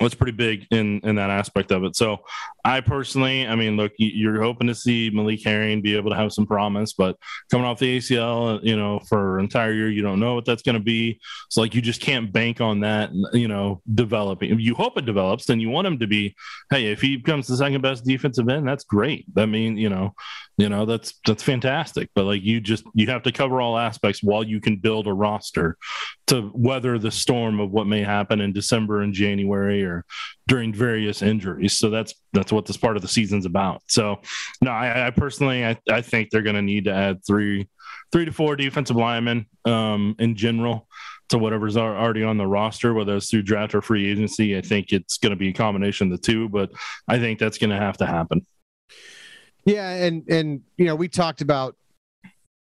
[0.00, 1.96] that's pretty big in in that aspect of it.
[1.96, 2.18] So
[2.64, 6.16] I personally, I mean, look, you- you're hoping to see Malik Herring be able to
[6.16, 7.16] have some promise, but
[7.50, 10.62] coming off the ACL, you know, for an entire year, you don't know what that's
[10.62, 11.20] going to be.
[11.50, 14.58] So like, you just can't bank on that, you know, developing.
[14.58, 16.34] You hope it develops, then you want him to be.
[16.70, 19.26] Hey, if he becomes the second best defensive end, that's great.
[19.34, 20.14] That mean, you know,
[20.62, 22.08] you know, that's that's fantastic.
[22.14, 25.12] But like, you just you have to cover all aspects while you can build a
[25.12, 25.76] roster
[26.28, 30.04] to weather the storm of what may happen in December and January or
[30.46, 31.76] during various injuries.
[31.76, 33.82] So that's that's what this part of the season's about.
[33.88, 34.20] So
[34.60, 37.68] no, I, I personally I, I think they're going to need to add three
[38.12, 40.86] three to four defensive linemen um, in general
[41.30, 44.56] to whatever's already on the roster, whether it's through draft or free agency.
[44.56, 46.70] I think it's going to be a combination of the two, but
[47.08, 48.46] I think that's going to have to happen.
[49.64, 51.76] Yeah, and and you know we talked about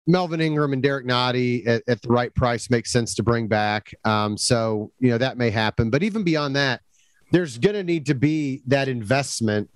[0.08, 3.94] Melvin Ingram and Derrick Nnadi at, at the right price makes sense to bring back.
[4.06, 6.82] Um, so you know that may happen, but even beyond that,
[7.32, 9.70] there's going to need to be that investment.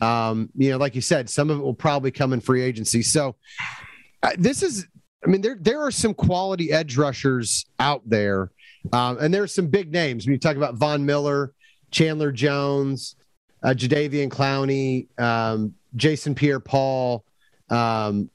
[0.00, 3.02] Um, you know, like you said, some of it will probably come in free agency.
[3.02, 3.36] So
[4.22, 4.86] uh, this is,
[5.24, 8.50] I mean, there there are some quality edge rushers out there,
[8.92, 10.26] um, and there are some big names.
[10.26, 11.54] When you talk about Von Miller,
[11.92, 13.14] Chandler Jones,
[13.62, 17.24] uh, Jadeveon Clowney, um, Jason Pierre-Paul.
[17.70, 18.30] Um,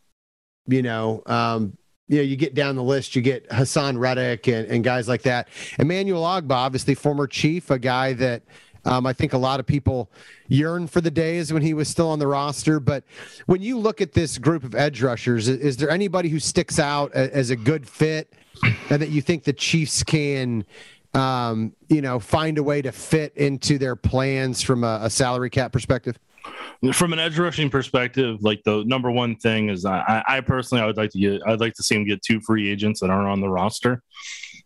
[0.68, 4.68] you know, um, you know, you get down the list, you get Haason Reddick and,
[4.68, 5.48] and guys like that.
[5.80, 8.44] Emmanuel Ogbah, obviously former chief, a guy that
[8.84, 10.12] um, I think a lot of people
[10.48, 12.80] yearn for the days when he was still on the roster.
[12.80, 13.04] But
[13.46, 16.80] when you look at this group of edge rushers, is, is there anybody who sticks
[16.80, 18.34] out a- as a good fit
[18.90, 20.66] and that you think the Chiefs can,
[21.14, 25.50] um, you know, find a way to fit into their plans from a, a salary
[25.50, 26.20] cap perspective?
[26.94, 30.88] From an edge rushing perspective, like the number one thing is I, I personally I
[30.88, 33.28] would like to get I'd like to see him get two free agents that aren't
[33.28, 34.02] on the roster.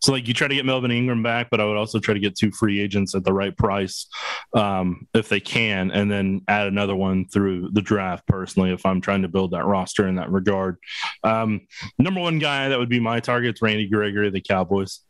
[0.01, 2.19] So like you try to get Melvin Ingram back, but I would also try to
[2.19, 4.07] get two free agents at the right price
[4.53, 8.27] um, if they can, and then add another one through the draft.
[8.27, 10.77] Personally, if I'm trying to build that roster in that regard,
[11.23, 11.61] um,
[11.97, 15.01] number one guy that would be my target is Randy Gregory, the Cowboys.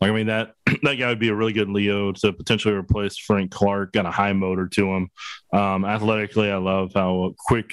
[0.00, 3.16] Like I mean that that guy would be a really good Leo to potentially replace
[3.16, 3.92] Frank Clark.
[3.92, 5.10] Got a high motor to him.
[5.52, 7.70] Um, athletically, I love how quick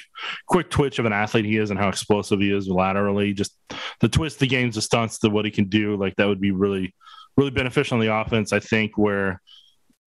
[0.47, 3.33] quick twitch of an athlete he is and how explosive he is laterally.
[3.33, 3.57] Just
[3.99, 5.95] the twist, the games, the stunts, the what he can do.
[5.95, 6.93] Like that would be really
[7.37, 8.53] really beneficial in the offense.
[8.53, 9.41] I think where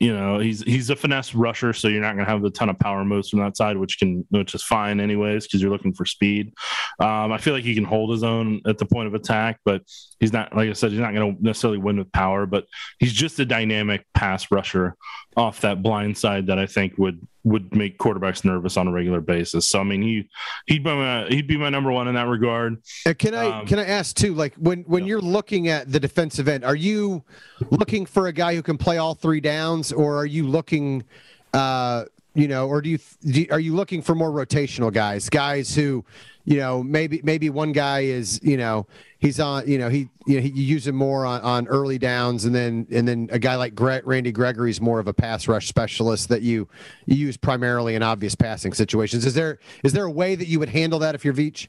[0.00, 2.68] you know he's he's a finesse rusher, so you're not going to have a ton
[2.68, 5.94] of power moves from that side, which can which is fine anyways because you're looking
[5.94, 6.52] for speed.
[6.98, 9.82] Um, I feel like he can hold his own at the point of attack, but
[10.18, 12.64] he's not like I said, he's not going to necessarily win with power, but
[12.98, 14.96] he's just a dynamic pass rusher
[15.36, 19.20] off that blind side that I think would would make quarterbacks nervous on a regular
[19.20, 19.68] basis.
[19.68, 20.28] So I mean he
[20.66, 22.78] he'd be my he'd be my number one in that regard.
[23.06, 24.34] Uh, can I Um, can I ask too?
[24.34, 25.10] Like when when Yeah.
[25.10, 27.22] you're looking at the defensive end, are you
[27.70, 31.04] looking for a guy who can play all three downs, or are you looking,
[31.52, 32.04] uh,
[32.34, 35.74] you know, or do you, do you- are you looking for more rotational guys, guys
[35.74, 36.04] who,
[36.44, 38.86] you know, maybe maybe one guy is you know
[39.18, 41.98] he's on you know he you know he, you use him more on, on early
[41.98, 45.14] downs, and then and then a guy like Gre- Randy Gregory is more of a
[45.14, 46.68] pass rush specialist that you
[47.06, 49.24] you use primarily in obvious passing situations.
[49.24, 51.68] Is there is there a way that you would handle that if you're Veach?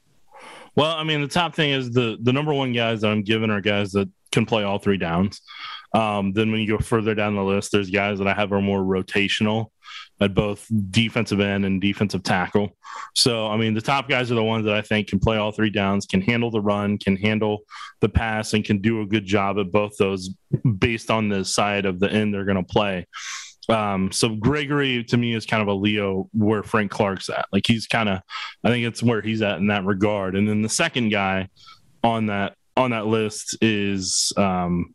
[0.74, 3.50] Well, I mean, the top thing is the the number one guys that I'm giving
[3.50, 5.40] are guys that can play all three downs.
[5.94, 8.60] Um, then when you go further down the list, there's guys that I have are
[8.60, 9.70] more rotational
[10.20, 12.70] at both defensive end and defensive tackle.
[13.14, 15.52] So, I mean, the top guys are the ones that I think can play all
[15.52, 17.60] three downs, can handle the run, can handle
[18.00, 20.30] the pass, and can do a good job at both those
[20.78, 23.06] based on the side of the end they're going to play.
[23.68, 27.46] Um, so Gregory to me is kind of a Leo where Frank Clark's at.
[27.52, 28.20] Like he's kind of,
[28.64, 30.36] I think it's where he's at in that regard.
[30.36, 31.48] And then the second guy
[32.02, 34.94] on that on that list is um,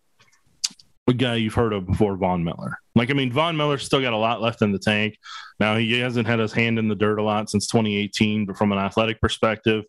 [1.08, 2.78] a guy you've heard of before, Von Miller.
[2.96, 5.18] Like I mean, Von Miller's still got a lot left in the tank.
[5.60, 8.72] Now he hasn't had his hand in the dirt a lot since 2018, but from
[8.72, 9.84] an athletic perspective,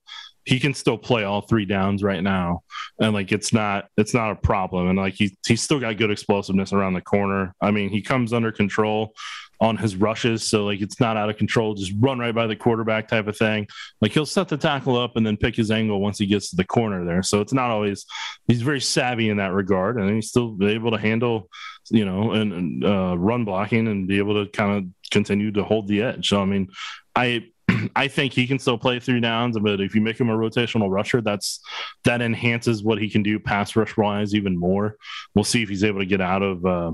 [0.44, 2.62] he can still play all three downs right now,
[3.00, 4.88] and like it's not it's not a problem.
[4.88, 7.54] And like he he's still got good explosiveness around the corner.
[7.60, 9.14] I mean, he comes under control
[9.62, 11.74] on his rushes, so like it's not out of control.
[11.74, 13.68] Just run right by the quarterback type of thing.
[14.00, 16.56] Like he'll set the tackle up and then pick his angle once he gets to
[16.56, 17.22] the corner there.
[17.22, 18.04] So it's not always
[18.48, 21.48] he's very savvy in that regard, and he's still able to handle
[21.90, 25.86] you know and, uh, run blocking and be able to kind of continue to hold
[25.86, 26.28] the edge.
[26.28, 26.68] So I mean,
[27.14, 27.44] I
[27.94, 30.90] I think he can still play three downs, but if you make him a rotational
[30.90, 31.60] rusher, that's
[32.02, 34.96] that enhances what he can do pass rush wise even more.
[35.36, 36.92] We'll see if he's able to get out of uh,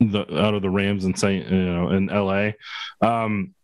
[0.00, 2.50] the out of the Rams and say you know in LA.
[3.00, 3.54] Um,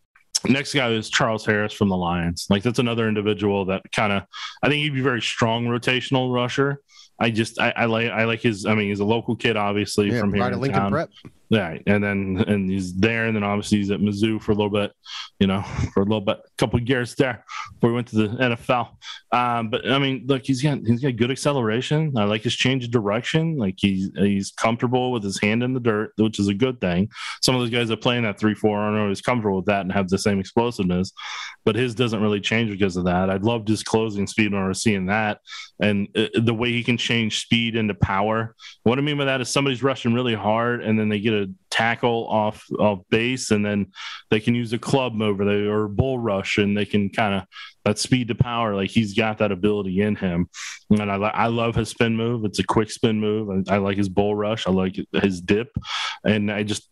[0.49, 2.47] next guy is Charles Harris from the Lions.
[2.51, 4.25] Like that's another individual that kind of
[4.63, 6.81] I think he'd be very strong rotational rusher.
[7.19, 8.67] I just I, I, like I like his.
[8.67, 10.91] I mean, he's a local kid, obviously Yeah, from here right in Lincoln town.
[10.91, 11.11] Prep.
[11.53, 14.71] Yeah, and then and he's there, and then obviously he's at Mizzou for a little
[14.71, 14.91] bit,
[15.39, 15.61] you know,
[15.93, 18.89] for a little bit, a couple years there before he went to the NFL.
[19.33, 22.15] Um, but I mean, look, he's got he's got good acceleration.
[22.17, 23.59] I like his change of direction.
[23.59, 27.11] Like he's he's comfortable with his hand in the dirt, which is a good thing.
[27.43, 29.83] Some of those guys that play in that three four aren't always comfortable with that
[29.83, 31.13] and have the same explosiveness,
[31.67, 33.29] but his doesn't really change because of that.
[33.29, 35.41] I loved his closing speed when I was seeing that,
[35.83, 38.55] and uh, the way he can change speed into power.
[38.85, 41.42] What I mean by that is somebody's rushing really hard, and then they get a
[41.71, 43.93] tackle off off base, and then
[44.31, 47.35] they can use a club over there or a bull rush, and they can kind
[47.35, 47.45] of
[47.85, 48.75] that speed to power.
[48.75, 50.49] Like he's got that ability in him,
[50.91, 52.45] and I I love his spin move.
[52.45, 53.67] It's a quick spin move.
[53.69, 54.67] I, I like his bull rush.
[54.67, 55.71] I like his dip,
[56.25, 56.89] and I just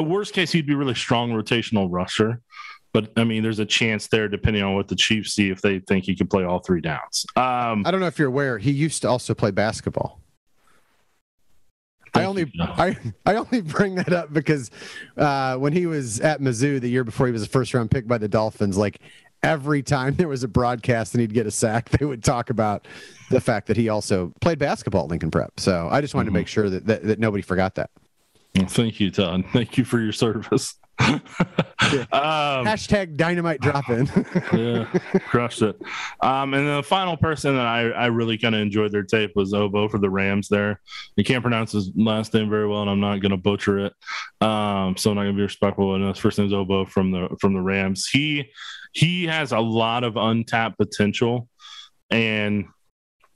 [0.00, 2.40] worst case he'd be really strong rotational rusher.
[2.92, 5.80] But I mean, there's a chance there, depending on what the Chiefs see, if they
[5.80, 7.26] think he can play all three downs.
[7.34, 10.20] Um, I don't know if you're aware, he used to also play basketball.
[12.14, 12.96] I only I,
[13.26, 14.70] I only bring that up because
[15.16, 18.06] uh, when he was at Mizzou the year before he was a first round pick
[18.06, 19.00] by the Dolphins, like
[19.42, 22.86] every time there was a broadcast and he'd get a sack, they would talk about
[23.30, 25.58] the fact that he also played basketball at Lincoln Prep.
[25.58, 26.32] So I just wanted Mhm.
[26.32, 27.90] to make sure that, that, that nobody forgot that.
[28.56, 29.44] Well, thank you, Todd.
[29.52, 30.76] Thank you for your service.
[31.00, 31.20] um,
[32.64, 34.06] Hashtag dynamite drop in.
[34.52, 34.86] yeah,
[35.28, 35.80] crushed it.
[36.20, 39.52] Um, and the final person that I, I really kind of enjoyed their tape was
[39.52, 40.48] Obo for the Rams.
[40.48, 40.80] There,
[41.16, 43.92] you can't pronounce his last name very well, and I'm not going to butcher it.
[44.40, 45.94] Um, so I'm not going to be respectful.
[45.94, 48.08] And his first name's Obo from the from the Rams.
[48.08, 48.50] He
[48.92, 51.48] he has a lot of untapped potential,
[52.10, 52.66] and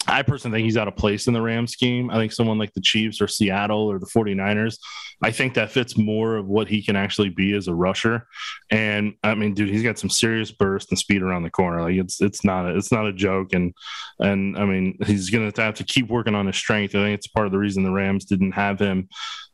[0.08, 2.10] I personally think he's out of place in the Rams scheme.
[2.10, 4.78] I think someone like the Chiefs or Seattle or the 49ers,
[5.22, 8.26] I think that fits more of what he can actually be as a rusher.
[8.70, 11.82] And I mean, dude, he's got some serious burst and speed around the corner.
[11.82, 13.52] Like it's it's not a, it's not a joke.
[13.52, 13.74] And
[14.18, 16.94] and I mean, he's gonna have to keep working on his strength.
[16.94, 19.08] I think it's part of the reason the Rams didn't have him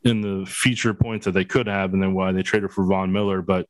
[0.04, 3.10] in the feature points that they could have, and then why they traded for Von
[3.12, 3.42] Miller.
[3.42, 3.66] But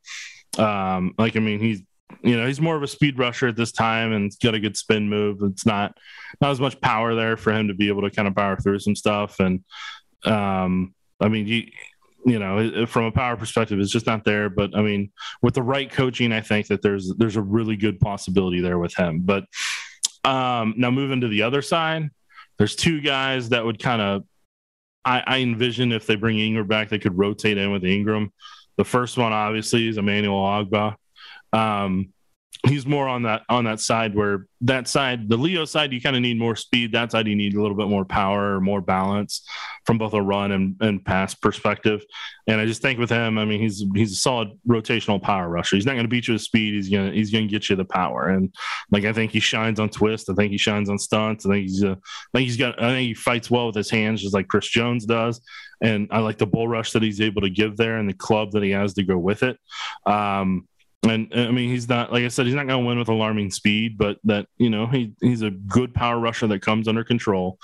[0.58, 1.80] um, like I mean, he's
[2.22, 4.76] you know he's more of a speed rusher at this time and got a good
[4.76, 5.38] spin move.
[5.42, 5.96] It's not
[6.40, 8.78] not as much power there for him to be able to kind of power through
[8.80, 9.40] some stuff.
[9.40, 9.64] And
[10.24, 11.66] um, I mean, you
[12.26, 14.48] you know, from a power perspective, it's just not there.
[14.48, 15.12] But I mean,
[15.42, 18.94] with the right coaching, I think that there's there's a really good possibility there with
[18.94, 19.20] him.
[19.20, 19.44] But
[20.24, 22.10] um, now moving to the other side,
[22.58, 24.24] there's two guys that would kind of
[25.04, 28.32] I, I envision if they bring Ingram back, they could rotate in with Ingram.
[28.76, 30.96] The first one, obviously, is Emmanuel Ogbah.
[31.54, 32.12] Um,
[32.66, 36.16] he's more on that on that side where that side, the Leo side, you kind
[36.16, 36.92] of need more speed.
[36.92, 39.46] That side, you need a little bit more power or more balance
[39.84, 42.02] from both a run and, and pass perspective.
[42.46, 45.76] And I just think with him, I mean, he's he's a solid rotational power rusher.
[45.76, 46.74] He's not going to beat you with speed.
[46.74, 48.28] He's gonna he's gonna get you the power.
[48.28, 48.54] And
[48.90, 50.30] like I think he shines on twist.
[50.30, 51.44] I think he shines on stunts.
[51.46, 52.82] I think he's a, I think he's got.
[52.82, 55.40] I think he fights well with his hands, just like Chris Jones does.
[55.82, 58.52] And I like the bull rush that he's able to give there, and the club
[58.52, 59.58] that he has to go with it.
[60.06, 60.66] Um,
[61.04, 63.08] and uh, I mean, he's not like I said, he's not going to win with
[63.08, 67.04] alarming speed, but that you know he he's a good power rusher that comes under
[67.04, 67.58] control,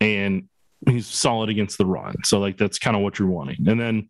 [0.00, 0.48] and
[0.88, 2.14] he's solid against the run.
[2.24, 3.68] So like that's kind of what you're wanting.
[3.68, 4.08] And then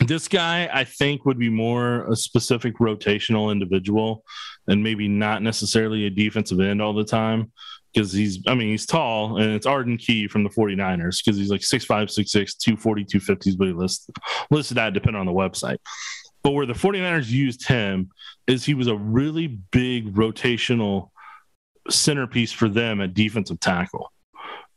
[0.00, 4.24] this guy, I think, would be more a specific rotational individual,
[4.66, 7.52] and maybe not necessarily a defensive end all the time.
[7.94, 11.50] Because he's, I mean, he's tall, and it's Arden Key from the 49ers because he's
[11.50, 14.08] like 6'5, 6'6, 240, 250 is what he lists,
[14.50, 15.78] listed at, depending on the website.
[16.42, 18.10] But where the 49ers used him
[18.46, 21.10] is he was a really big rotational
[21.90, 24.12] centerpiece for them at defensive tackle.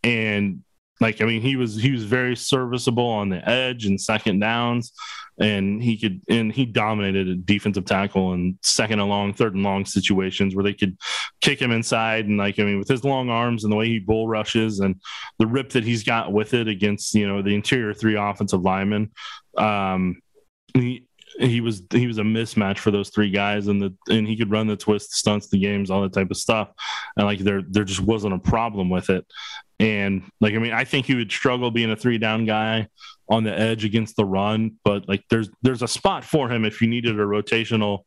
[0.04, 0.64] And
[1.02, 4.94] like I mean, he was he was very serviceable on the edge and second downs,
[5.40, 9.64] and he could and he dominated a defensive tackle and second and long, third and
[9.64, 10.96] long situations where they could
[11.42, 13.98] kick him inside and like I mean, with his long arms and the way he
[13.98, 14.96] bull rushes and
[15.40, 19.12] the rip that he's got with it against you know the interior three offensive linemen,
[19.58, 20.22] um,
[20.76, 21.08] he
[21.42, 24.52] he was he was a mismatch for those three guys, and the and he could
[24.52, 26.70] run the twist, stunts, the games, all that type of stuff,
[27.18, 29.26] and like there there just wasn't a problem with it.
[29.80, 32.88] And like I mean, I think he would struggle being a three down guy
[33.30, 36.82] on the edge against the run, but like there's there's a spot for him if
[36.82, 38.04] you needed a rotational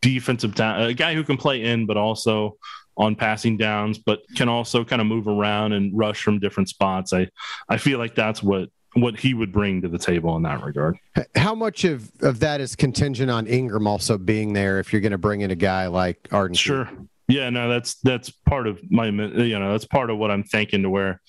[0.00, 2.56] defensive ta- a guy who can play in, but also
[2.96, 7.12] on passing downs, but can also kind of move around and rush from different spots.
[7.12, 7.28] I
[7.68, 10.96] I feel like that's what what he would bring to the table in that regard.
[11.34, 15.12] How much of, of that is contingent on Ingram also being there if you're going
[15.12, 16.54] to bring in a guy like Arden?
[16.54, 16.62] Key?
[16.62, 16.90] Sure.
[17.26, 20.82] Yeah, no, that's that's part of my you know that's part of what I'm thinking
[20.82, 21.22] to where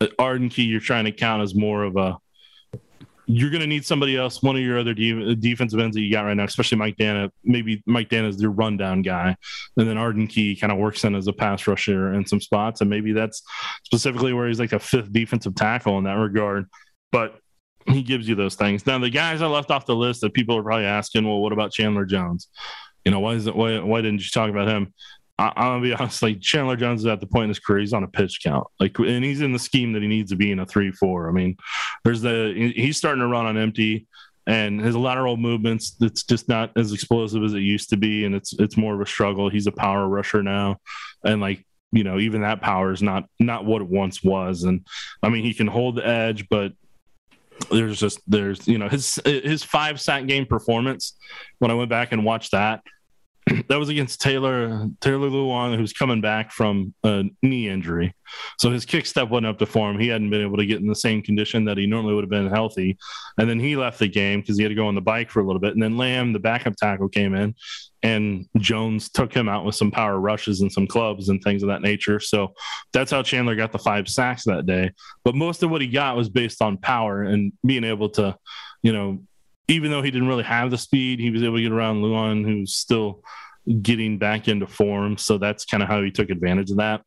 [0.00, 2.18] uh, Arden Key you're trying to count as more of a
[3.30, 6.10] you're going to need somebody else, one of your other de- defensive ends that you
[6.10, 7.30] got right now, especially Mike Danna.
[7.44, 9.36] Maybe Mike Danna is your rundown guy,
[9.76, 12.80] and then Arden Key kind of works in as a pass rusher in some spots,
[12.80, 13.42] and maybe that's
[13.84, 16.66] specifically where he's like a fifth defensive tackle in that regard.
[17.12, 17.38] But
[17.86, 18.86] he gives you those things.
[18.86, 21.52] Now, the guys I left off the list that people are probably asking, well, what
[21.52, 22.48] about Chandler Jones?
[23.04, 23.56] You know, why is it?
[23.56, 24.92] Why, why didn't you talk about him?
[25.38, 26.22] I, am gonna be honest.
[26.22, 28.66] Like Chandler Jones is at the point in his career, he's on a pitch count.
[28.80, 31.28] Like, and he's in the scheme that he needs to be in a three-four.
[31.28, 31.56] I mean,
[32.04, 34.06] there's the he's starting to run on empty,
[34.46, 35.96] and his lateral movements.
[36.00, 39.00] It's just not as explosive as it used to be, and it's it's more of
[39.00, 39.48] a struggle.
[39.48, 40.78] He's a power rusher now,
[41.24, 44.64] and like you know, even that power is not not what it once was.
[44.64, 44.86] And
[45.22, 46.72] I mean, he can hold the edge, but
[47.70, 51.16] there's just there's you know his his five sack game performance.
[51.58, 52.82] When I went back and watched that
[53.68, 58.14] that was against Taylor Taylor Lewan, who's coming back from a knee injury.
[58.58, 59.98] So his kick step wasn't up to form.
[59.98, 62.30] He hadn't been able to get in the same condition that he normally would have
[62.30, 62.98] been healthy.
[63.38, 65.40] And then he left the game because he had to go on the bike for
[65.40, 65.72] a little bit.
[65.72, 67.54] And then Lamm, the backup tackle, came in,
[68.02, 71.68] and Jones took him out with some power rushes and some clubs and things of
[71.68, 72.20] that nature.
[72.20, 72.54] So
[72.92, 74.92] that's how Chandler got the five sacks that day.
[75.24, 78.36] But most of what he got was based on power and being able to,
[78.82, 79.20] you know,
[79.68, 82.44] even though he didn't really have the speed, he was able to get around Lewan,
[82.44, 83.22] who's still
[83.82, 85.18] getting back into form.
[85.18, 87.02] So that's kind of how he took advantage of that.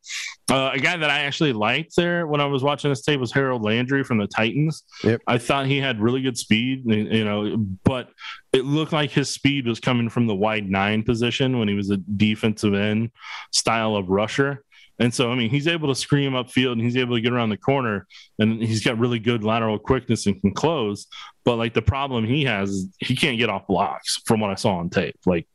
[0.50, 3.32] Uh, a guy that I actually liked there when I was watching this tape was
[3.32, 4.84] Harold Landry from the Titans.
[5.02, 5.22] Yep.
[5.26, 8.10] I thought he had really good speed, you know, but
[8.52, 11.90] it looked like his speed was coming from the wide nine position when he was
[11.90, 13.10] a defensive end
[13.50, 14.62] style of rusher.
[14.98, 17.48] And so, I mean, he's able to scream upfield and he's able to get around
[17.48, 18.06] the corner
[18.38, 21.06] and he's got really good lateral quickness and can close.
[21.44, 24.54] But like the problem he has is he can't get off blocks from what I
[24.54, 25.16] saw on tape.
[25.26, 25.48] Like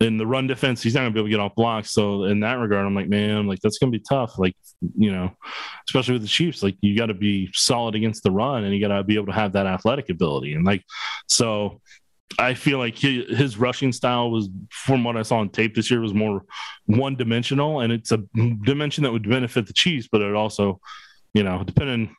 [0.00, 1.92] in the run defense, he's not gonna be able to get off blocks.
[1.92, 4.38] So in that regard, I'm like, man, like that's gonna be tough.
[4.38, 4.56] Like,
[4.96, 5.30] you know,
[5.88, 8.80] especially with the Chiefs, like you got to be solid against the run and you
[8.80, 10.54] got to be able to have that athletic ability.
[10.54, 10.84] And like,
[11.28, 11.80] so
[12.38, 15.90] I feel like he, his rushing style was, from what I saw on tape this
[15.90, 16.44] year, was more
[16.86, 18.18] one dimensional, and it's a
[18.64, 20.80] dimension that would benefit the Chiefs, but it also,
[21.34, 22.14] you know, depending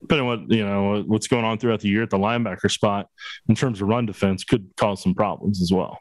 [0.00, 3.08] depending what you know what's going on throughout the year at the linebacker spot
[3.48, 5.98] in terms of run defense, could cause some problems as well.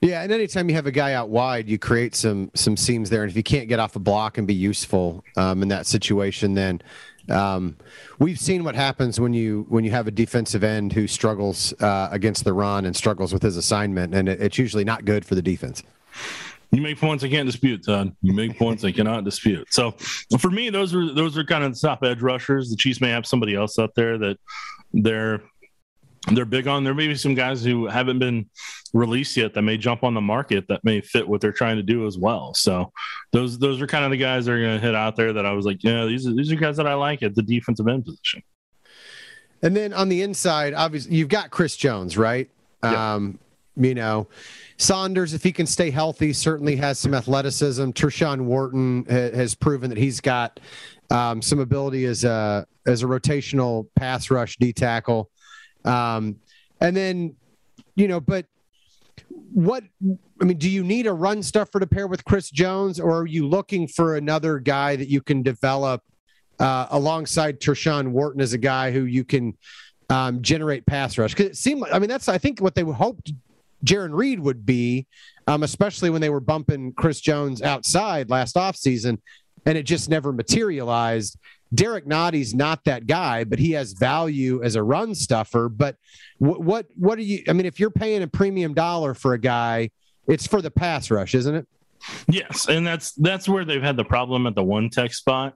[0.00, 3.22] Yeah, and anytime you have a guy out wide, you create some some seams there,
[3.22, 6.54] and if you can't get off a block and be useful um, in that situation,
[6.54, 6.82] then
[7.30, 7.76] um,
[8.18, 12.08] we've seen what happens when you when you have a defensive end who struggles uh,
[12.10, 15.34] against the run and struggles with his assignment, and it, it's usually not good for
[15.34, 15.82] the defense.
[16.70, 18.14] You make points I can't dispute, Todd.
[18.20, 19.72] You make points I cannot dispute.
[19.72, 19.92] So
[20.38, 22.70] for me, those are those are kind of the top edge rushers.
[22.70, 24.38] The Chiefs may have somebody else out there that
[24.92, 25.42] they're
[26.32, 26.84] they're big on.
[26.84, 28.48] There may be some guys who haven't been
[28.92, 31.82] released yet that may jump on the market that may fit what they're trying to
[31.82, 32.54] do as well.
[32.54, 32.92] So
[33.32, 35.44] those those are kind of the guys that are going to hit out there that
[35.44, 37.88] I was like, yeah, these are these are guys that I like at the defensive
[37.88, 38.42] end position.
[39.62, 42.50] And then on the inside, obviously you've got Chris Jones, right?
[42.82, 43.14] Yeah.
[43.14, 43.38] Um,
[43.76, 44.28] you know,
[44.76, 47.90] Saunders, if he can stay healthy, certainly has some athleticism.
[47.90, 50.60] Tershawn Wharton ha- has proven that he's got
[51.10, 55.30] um, some ability as a as a rotational pass rush D tackle.
[55.84, 56.36] Um,
[56.80, 57.36] and then,
[57.94, 58.46] you know, but
[59.52, 59.84] what
[60.40, 63.26] I mean, do you need a run stuffer to pair with Chris Jones, or are
[63.26, 66.02] you looking for another guy that you can develop
[66.58, 69.56] uh, alongside Tershawn Wharton as a guy who you can
[70.10, 71.32] um, generate pass rush?
[71.32, 73.32] Because it seemed like I mean that's I think what they hoped
[73.84, 75.06] Jarran Reed would be,
[75.46, 79.18] um, especially when they were bumping Chris Jones outside last offseason,
[79.66, 81.38] and it just never materialized.
[81.74, 85.68] Derrick Nnadi's not that guy, but he has value as a run stuffer.
[85.68, 85.96] But
[86.38, 87.42] what what what are you?
[87.48, 89.90] I mean, if you're paying a premium dollar for a guy,
[90.26, 91.66] it's for the pass rush, isn't it?
[92.28, 95.54] Yes, and that's that's where they've had the problem at the one tech spot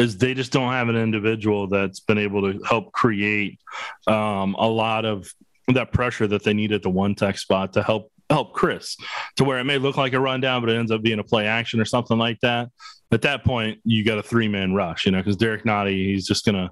[0.00, 3.60] is they just don't have an individual that's been able to help create
[4.06, 5.32] um, a lot of
[5.68, 8.96] that pressure that they need at the one tech spot to help help Chris
[9.36, 11.46] to where it may look like a rundown, but it ends up being a play
[11.46, 12.68] action or something like that
[13.14, 16.26] at that point you got a three man rush, you know, because Derrick Nnadi, he's
[16.26, 16.70] just gonna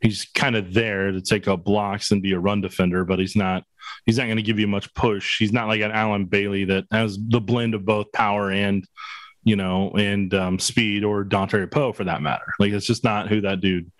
[0.00, 3.34] he's kind of there to take up blocks and be a run defender, but he's
[3.34, 3.64] not
[4.04, 5.38] he's not going to give you much push.
[5.38, 8.86] He's not like an Allen Bailey that has the blend of both power and
[9.48, 12.52] you know, and um, speed or Dontari Poe for that matter.
[12.58, 13.90] Like it's just not who that dude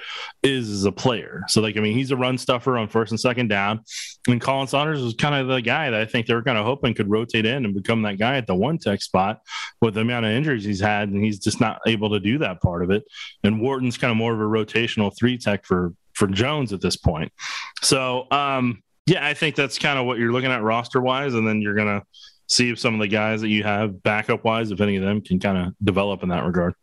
[0.43, 1.43] is as a player.
[1.49, 3.81] So like I mean, he's a run stuffer on first and second down.
[4.29, 6.67] And Khalen Saunders was kind of the guy that I think they were kind of
[6.67, 9.41] hoping could rotate in and become that guy at the one tech spot
[9.81, 12.61] with the amount of injuries he's had, and he's just not able to do that
[12.61, 13.05] part of it.
[13.43, 16.97] And Wharton's kind of more of a rotational three tech for for Jones at this
[16.97, 17.33] point.
[17.81, 21.49] So um yeah, I think that's kind of what you're looking at roster wise, and
[21.49, 22.03] then you're gonna
[22.49, 25.21] see if some of the guys that you have backup wise, if any of them
[25.21, 26.75] can kind of develop in that regard.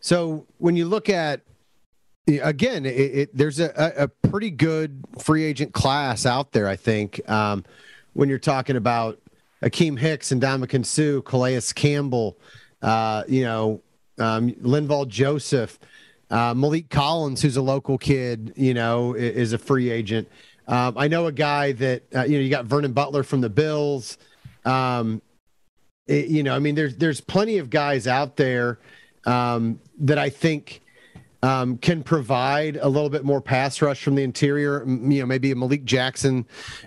[0.00, 1.40] So when you look at
[2.26, 6.68] again, it, it, there's a, a, pretty good free agent class out there.
[6.68, 7.64] I think um,
[8.14, 9.20] when you're talking about
[9.62, 12.38] Akiem Hicks and Ndamukong Suh, Calais Campbell,
[12.82, 13.82] uh, you know,
[14.18, 15.78] um, Linval Joseph,
[16.30, 20.28] uh, Maliek Collins, who's a local kid, you know, is, is a free agent.
[20.66, 23.50] Um, I know a guy that uh, you know you got Vernon Butler from the
[23.50, 24.16] Bills.
[24.64, 25.22] Um,
[26.06, 28.78] it, you know, I mean, there's there's plenty of guys out there
[29.26, 30.82] um, that I think
[31.42, 34.84] um, can provide a little bit more pass rush from the interior.
[34.86, 36.46] You know, maybe a Malik Jackson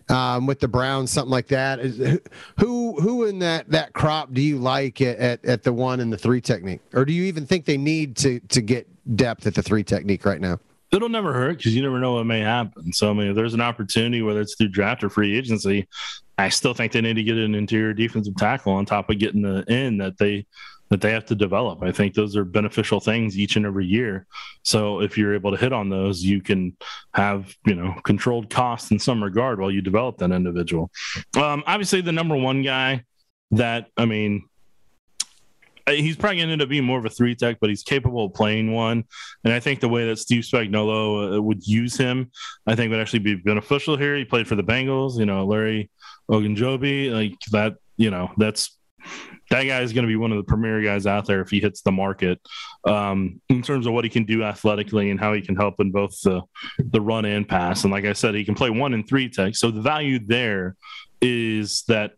[0.09, 1.79] um, with the Browns, something like that.
[1.79, 2.19] Is,
[2.59, 6.11] who who in that that crop do you like at, at, at the one and
[6.11, 9.55] the three technique, or do you even think they need to to get depth at
[9.55, 10.59] the three technique right now?
[10.91, 12.93] It'll never hurt because you never know what may happen.
[12.93, 15.87] So I mean, if there's an opportunity, whether it's through draft or free agency,
[16.37, 19.41] I still think they need to get an interior defensive tackle on top of getting
[19.41, 20.45] the in that they
[20.89, 21.83] that they have to develop.
[21.83, 24.25] I think those are beneficial things each and every year.
[24.63, 26.77] So if you're able to hit on those, you can
[27.13, 30.91] have you know controlled costs in some regard while you develop that individual.
[31.35, 33.03] Um, obviously, the number one guy
[33.51, 34.47] that I mean
[35.87, 38.25] he's probably going to end up being more of a three tech, but he's capable
[38.25, 39.03] of playing one.
[39.43, 42.31] And I think the way that Steve Spagnuolo uh, would use him,
[42.65, 44.15] I think would actually be beneficial here.
[44.15, 45.89] He played for the Bengals, you know, Larry
[46.29, 48.77] Ogunjobi, like that, you know, that's
[49.49, 51.59] that guy is going to be one of the premier guys out there if he
[51.59, 52.39] hits the market
[52.83, 55.91] um, in terms of what he can do athletically and how he can help in
[55.91, 56.41] both the
[56.79, 57.83] the run and pass.
[57.83, 59.55] And like I said, he can play one and three tech.
[59.55, 60.75] So the value there
[61.21, 62.11] is that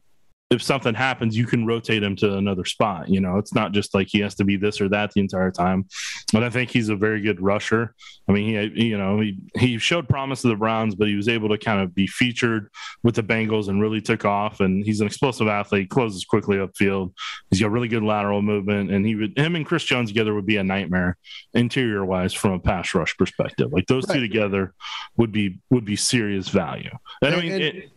[0.49, 3.07] if something happens, you can rotate him to another spot.
[3.07, 5.51] You know, it's not just like he has to be this or that the entire
[5.51, 5.85] time.
[6.33, 7.93] But I think he's a very good rusher.
[8.27, 11.29] I mean, he, you know, he, he showed promise to the Browns, but he was
[11.29, 12.69] able to kind of be featured
[13.03, 14.59] with the Bengals and really took off.
[14.59, 17.13] And he's an explosive athlete, closes quickly upfield.
[17.51, 20.47] He's got really good lateral movement, and he would him and Chris Jones together would
[20.47, 21.17] be a nightmare
[21.53, 23.71] interior wise from a pass rush perspective.
[23.71, 24.15] Like those right.
[24.15, 24.73] two together
[25.17, 26.91] would be would be serious value.
[27.21, 27.51] And, and I mean.
[27.51, 27.89] And, it,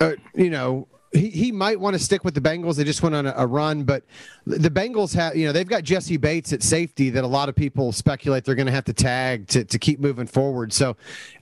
[0.00, 2.76] uh, you know, he, he might want to stick with the Bengals.
[2.76, 4.02] They just went on a, a, run, but
[4.46, 7.54] the Bengals have, you know, they've got Jessie Bates at safety that a lot of
[7.54, 10.72] people speculate they're going to have to tag to, to keep moving forward.
[10.72, 10.96] So,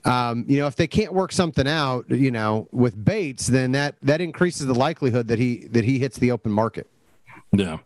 [0.05, 3.95] um, you know, if they can't work something out, you know, with Bates, then that
[4.03, 6.87] that increases the likelihood that he that he hits the open market.
[7.51, 7.79] Yeah,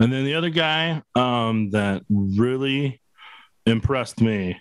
[0.00, 3.00] and then the other guy um, that really
[3.66, 4.60] impressed me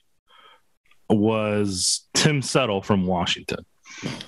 [1.09, 3.65] was Tim Settle from Washington.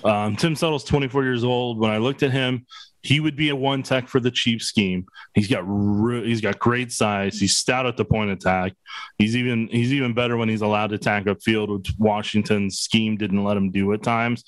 [0.04, 1.78] Um, Tim Settle's 24 years old.
[1.78, 2.66] When I looked at him,
[3.02, 5.06] he would be a one tech for the Chief scheme.
[5.34, 7.38] He's got re- he's got great size.
[7.38, 8.72] He's stout at the point attack.
[9.18, 13.44] He's even he's even better when he's allowed to attack upfield, which Washington's scheme didn't
[13.44, 14.44] let him do at times.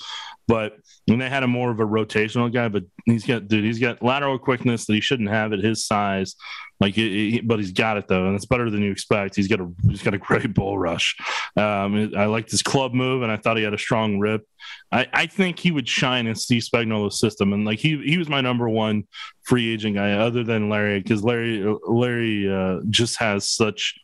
[0.49, 3.79] But when they had a more of a rotational guy, but he's got dude, he's
[3.79, 6.35] got lateral quickness that he shouldn't have at his size.
[6.81, 9.37] Like, he, but he's got it though, and it's better than you expect.
[9.37, 11.17] He's got a he's got a great bull rush.
[11.57, 14.47] Um, I liked his club move, and I thought he had a strong rip.
[14.91, 18.29] I, I think he would shine in Steve Spagnuolo's system, and like he he was
[18.29, 19.05] my number one
[19.43, 23.95] free agent guy, other than Larry, because Larry Larry uh, just has such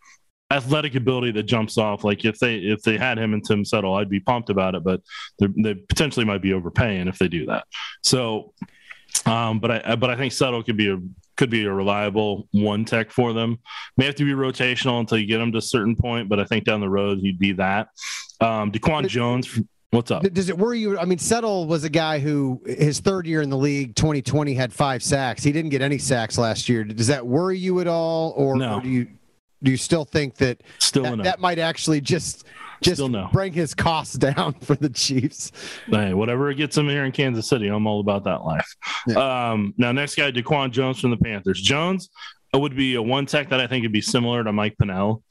[0.55, 2.05] athletic ability that jumps off.
[2.05, 4.85] Like if they if they had him and Tim Settle, I'd be pumped about it,
[4.85, 5.01] but
[5.39, 7.65] they potentially might be overpaying if they do that.
[8.03, 8.53] So,
[9.27, 10.99] um, but I but I think Settle could be a
[11.37, 13.59] could be a reliable one tech for them.
[13.97, 16.45] May have to be rotational until you get him to a certain point, but I
[16.45, 17.89] think down the road he'd be that.
[18.41, 19.61] Um, Daquan Jones.
[19.91, 20.25] What's up?
[20.25, 20.99] Does it worry you?
[20.99, 24.73] I mean, Settle was a guy who his third year in the league, 2020, had
[24.73, 25.45] five sacks.
[25.45, 26.83] He didn't get any sacks last year.
[26.83, 28.79] Does that worry you at all, or, no.
[28.79, 29.07] or do you
[29.65, 32.45] do you still think that still that, that might actually just
[32.83, 33.29] just no.
[33.33, 35.53] bring his costs down for the Chiefs.
[35.87, 38.69] Hey, whatever it gets him here in Kansas City, I'm all about that life.
[39.07, 39.51] Yeah.
[39.51, 41.61] Um, now, next guy, Daquan Jones from the Panthers.
[41.61, 42.11] Jones
[42.57, 45.23] would be a one tech that I think would be similar to Mike Pennel.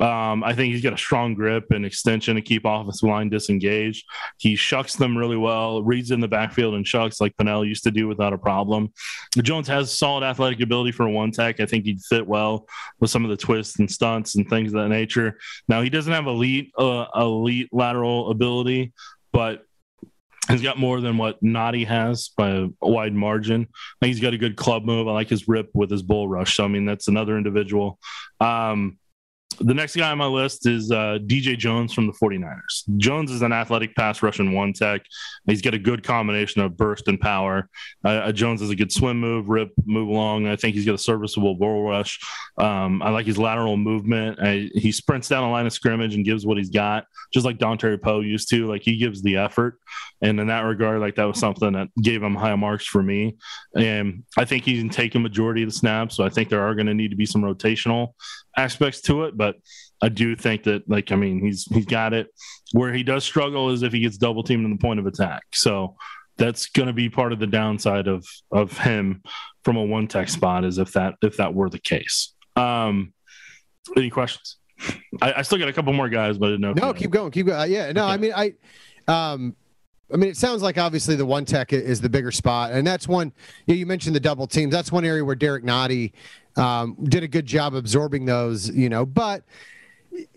[0.00, 4.06] Um, I think he's got a strong grip and extension to keep offensive line disengaged.
[4.38, 7.90] He shucks them really well, reads in the backfield and shucks like Pennel used to
[7.90, 8.92] do without a problem.
[9.36, 11.60] Jones has solid athletic ability for a one tech.
[11.60, 12.66] I think he'd fit well
[12.98, 15.38] with some of the twists and stunts and things of that nature.
[15.68, 18.92] Now he doesn't have elite uh, elite lateral ability,
[19.32, 19.66] but
[20.48, 23.68] He's got more than what Nnadi has by a wide margin.
[23.70, 25.06] I think he's got a good club move.
[25.06, 26.56] I like his rip with his bull rush.
[26.56, 27.98] So I mean, that's another individual.
[28.40, 28.98] Um,
[29.60, 32.84] the next guy on my list is uh, DJ Jones from the 49ers.
[32.96, 35.02] Jones is an athletic pass rushing one tech.
[35.46, 37.68] He's got a good combination of burst and power.
[38.04, 40.46] Uh, uh, Jones is a good swim move, rip, move along.
[40.46, 42.18] I think he's got a serviceable bull rush.
[42.58, 44.38] Um, I like his lateral movement.
[44.40, 47.58] I, he sprints down a line of scrimmage and gives what he's got, just like
[47.58, 48.66] Dontari Poe used to.
[48.66, 49.78] Like he gives the effort.
[50.22, 53.36] And in that regard, like that was something that gave him high marks for me.
[53.76, 56.16] And I think he can take a majority of the snaps.
[56.16, 58.14] So I think there are going to need to be some rotational
[58.56, 59.36] aspects to it.
[59.36, 59.56] But
[60.02, 62.28] I do think that, like, I mean, he's he's got it.
[62.72, 65.42] Where he does struggle is if he gets double teamed in the point of attack.
[65.52, 65.96] So
[66.36, 69.22] that's going to be part of the downside of of him
[69.64, 72.34] from a one tech spot is if that if that were the case.
[72.56, 73.12] Um,
[73.96, 74.56] any questions?
[75.20, 76.72] I, I still got a couple more guys, but I didn't know.
[76.72, 77.70] No, keep going, keep going.
[77.70, 78.12] Yeah, no, okay.
[78.12, 78.54] I mean, I,
[79.06, 79.56] um,
[80.12, 83.06] I mean, it sounds like obviously the one tech is the bigger spot, and that's
[83.06, 83.32] one.
[83.66, 84.72] You, you mentioned the double teams.
[84.72, 86.12] That's one area where Derrick Nnadi
[86.56, 88.68] um, did a good job absorbing those.
[88.70, 89.44] You know, but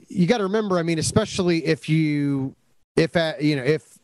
[0.07, 0.77] you got to remember.
[0.77, 2.55] I mean, especially if you,
[2.95, 3.99] if uh, you know, if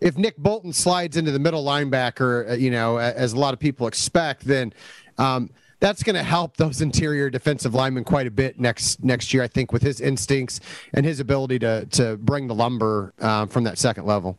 [0.00, 3.60] if Nick Bolton slides into the middle linebacker, uh, you know, as a lot of
[3.60, 4.74] people expect, then
[5.18, 9.42] um, that's going to help those interior defensive linemen quite a bit next next year.
[9.42, 10.60] I think with his instincts
[10.92, 14.38] and his ability to to bring the lumber uh, from that second level.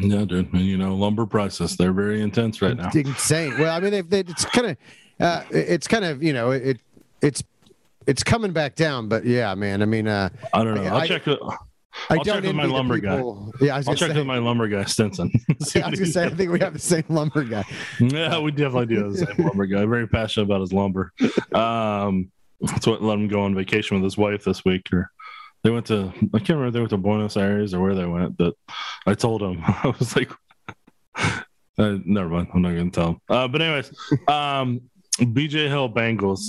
[0.00, 0.52] Yeah, dude.
[0.52, 2.88] And, you know, lumber prices, they're very intense right now.
[2.88, 3.58] It's Insane.
[3.58, 4.76] Well, I mean, they've, they, it's kind of,
[5.20, 6.80] uh, it's kind of, you know, it,
[7.22, 7.42] it's,
[8.06, 9.82] it's coming back down, but yeah, man.
[9.82, 10.84] I mean, uh, I don't know.
[10.84, 11.38] I'll I, check it.
[12.10, 13.66] I'll check with my lumber people, guy.
[13.66, 15.30] Yeah, I will check say, with my lumber guy, Stinson.
[15.74, 17.64] yeah, I was gonna say, I think we have the same lumber guy.
[18.00, 19.84] yeah, we definitely do have the same lumber guy.
[19.86, 21.12] Very passionate about his lumber.
[21.52, 22.30] Um,
[22.60, 25.10] that's what let him go on vacation with his wife this week, or
[25.62, 28.36] they went to I can't remember they went to Buenos Aires or where they went,
[28.36, 28.54] but
[29.06, 30.30] I told them I was like,
[31.16, 33.20] uh, never mind, I'm not gonna tell them.
[33.28, 33.92] Uh, but anyways,
[34.28, 34.80] um,
[35.18, 36.40] BJ Hill Bengals.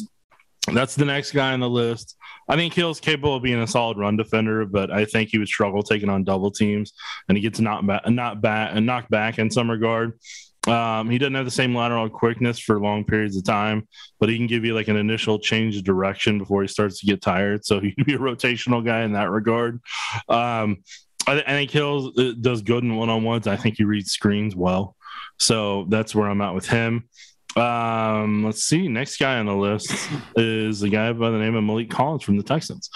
[0.73, 2.17] That's the next guy on the list.
[2.49, 5.47] I think Hill's capable of being a solid run defender, but I think he would
[5.47, 6.91] struggle taking on double teams,
[7.29, 10.19] and he gets knocked back, not back, and knocked back in some regard.
[10.67, 13.87] Um, he doesn't have the same lateral quickness for long periods of time,
[14.19, 17.05] but he can give you like an initial change of direction before he starts to
[17.05, 17.65] get tired.
[17.65, 19.81] So he'd be a rotational guy in that regard.
[20.27, 20.83] Um,
[21.25, 23.47] I, think Hill uh, does good in one on ones.
[23.47, 24.95] I think he reads screens well.
[25.39, 27.09] So that's where I'm at with him.
[27.55, 28.87] Um, let's see.
[28.87, 29.91] Next guy on the list
[30.35, 32.89] is a guy by the name of Maliek Collins from the Texans,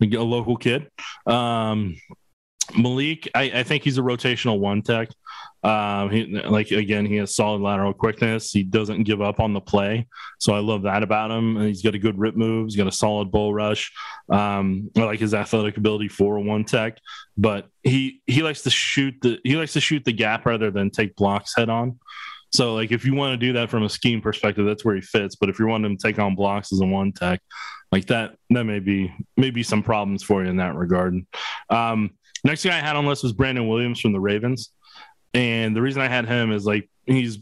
[0.00, 0.90] a local kid.
[1.26, 1.96] Um,
[2.72, 5.08] Maliek, I, I, think he's a rotational one tech.
[5.66, 8.52] Um, he, like again, he has solid lateral quickness.
[8.52, 10.06] He doesn't give up on the play,
[10.38, 11.56] so I love that about him.
[11.56, 12.66] And he's got a good rip move.
[12.66, 13.92] He's got a solid bull rush.
[14.30, 16.98] Um, I like his athletic ability for one tech,
[17.36, 20.88] but he he likes to shoot the he likes to shoot the gap rather than
[20.88, 21.98] take blocks head on.
[22.52, 25.00] So like if you want to do that from a scheme perspective, that's where he
[25.00, 25.34] fits.
[25.34, 27.40] But if you're wanting to take on blocks as a one tech,
[27.90, 31.26] like that, that may be maybe some problems for you in that regard.
[31.70, 32.10] Um,
[32.44, 34.70] next guy I had on list was Brandon Williams from the Ravens.
[35.36, 37.38] And the reason I had him is like he's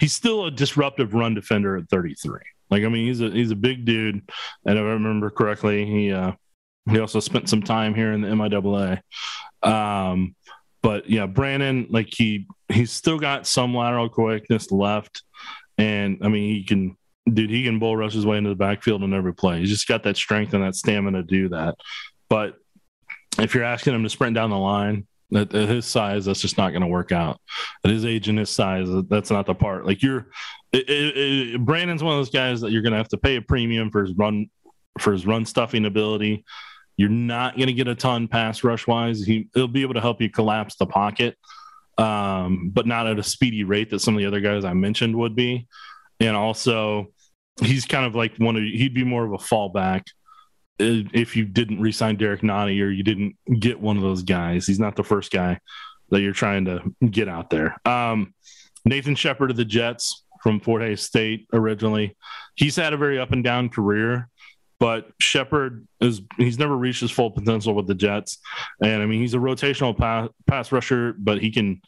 [0.00, 2.40] he's still a disruptive run defender at 33.
[2.70, 4.22] Like I mean he's a he's a big dude,
[4.64, 6.32] and if I remember correctly, he uh,
[6.90, 9.00] he also spent some time here in the MIAA.
[9.62, 10.34] Um,
[10.82, 15.22] but yeah, Brandon like he he's still got some lateral quickness left,
[15.76, 16.96] and I mean he can
[17.30, 19.60] dude he can bull rush his way into the backfield on every play.
[19.60, 21.74] He's just got that strength and that stamina to do that.
[22.30, 22.56] But
[23.38, 26.58] if you're asking him to sprint down the line, at, at his size, that's just
[26.58, 27.40] not going to work out.
[27.84, 29.86] At his age and his size, that's not the part.
[29.86, 30.28] Like you're,
[30.72, 33.36] it, it, it, Brandon's one of those guys that you're going to have to pay
[33.36, 34.50] a premium for his run,
[34.98, 36.44] for his run stuffing ability.
[36.96, 39.24] You're not going to get a ton pass rush wise.
[39.24, 41.36] He, he'll be able to help you collapse the pocket,
[41.98, 45.16] um, but not at a speedy rate that some of the other guys I mentioned
[45.16, 45.66] would be.
[46.20, 47.12] And also,
[47.60, 50.02] he's kind of like one of he'd be more of a fallback
[50.78, 54.66] if you didn't resign Derrick Nnadi or you didn't get one of those guys.
[54.66, 55.60] He's not the first guy
[56.10, 57.76] that you're trying to get out there.
[57.84, 58.34] Um,
[58.84, 62.16] Nathan Shepherd of the Jets from Fort Hays State originally.
[62.54, 64.28] He's had a very up and down career,
[64.78, 68.38] but Shepherd is he's never reached his full potential with the Jets.
[68.82, 71.80] And I mean, he's a rotational pass, pass rusher, but he can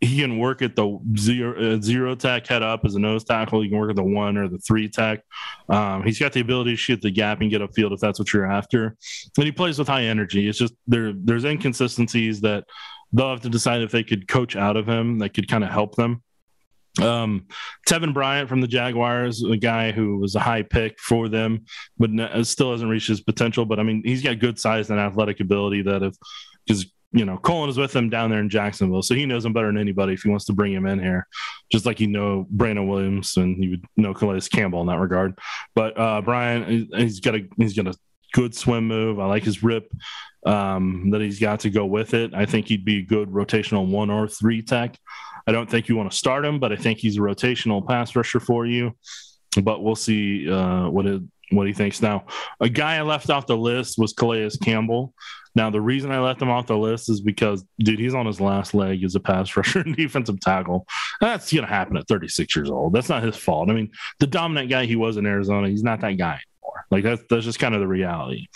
[0.00, 3.62] he can work at the zero uh, zero tech head up as a nose tackle.
[3.62, 5.20] He can work at the one or the three tech.
[5.68, 8.32] Um, he's got the ability to shoot the gap and get upfield if that's what
[8.32, 8.96] you're after.
[9.36, 10.48] And he plays with high energy.
[10.48, 12.64] It's just there there's inconsistencies that
[13.12, 15.70] they'll have to decide if they could coach out of him that could kind of
[15.70, 16.22] help them.
[17.00, 17.46] Um,
[17.88, 21.64] Taven Bryan from the Jaguars, a guy who was a high pick for them,
[21.98, 22.10] but
[22.44, 23.64] still hasn't reached his potential.
[23.64, 26.16] But I mean, he's got good size and athletic ability that if
[26.66, 29.52] because you know, Cullen is with him down there in Jacksonville, so he knows him
[29.52, 31.26] better than anybody if he wants to bring him in here.
[31.70, 35.38] Just like you know Brandon Williams and you would know Calais Campbell in that regard.
[35.74, 37.94] But uh, Bryan, he's got a he's got a
[38.32, 39.18] good swim move.
[39.18, 39.90] I like his rip
[40.44, 42.34] um, that he's got to go with it.
[42.34, 44.98] I think he'd be a good rotational one or three tech.
[45.46, 48.14] I don't think you want to start him, but I think he's a rotational pass
[48.14, 48.96] rusher for you.
[49.62, 52.26] But we'll see uh, what it, what he thinks now.
[52.60, 55.14] A guy I left off the list was Calais Campbell.
[55.56, 58.42] Now, the reason I left him off the list is because, dude, he's on his
[58.42, 60.86] last leg as a pass rusher and defensive tackle.
[61.20, 62.92] That's going to happen at 36 years old.
[62.92, 63.70] That's not his fault.
[63.70, 63.90] I mean,
[64.20, 66.84] the dominant guy he was in Arizona, he's not that guy anymore.
[66.90, 68.46] Like that's that's just kind of the reality.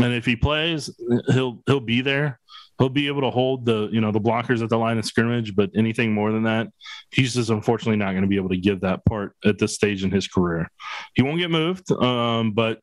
[0.00, 0.90] And if he plays,
[1.28, 2.40] he'll he'll be there.
[2.78, 5.54] He'll be able to hold the you know the blockers at the line of scrimmage,
[5.54, 6.68] but anything more than that,
[7.10, 10.04] he's just unfortunately not going to be able to give that part at this stage
[10.04, 10.70] in his career.
[11.14, 12.80] He won't get moved, um, but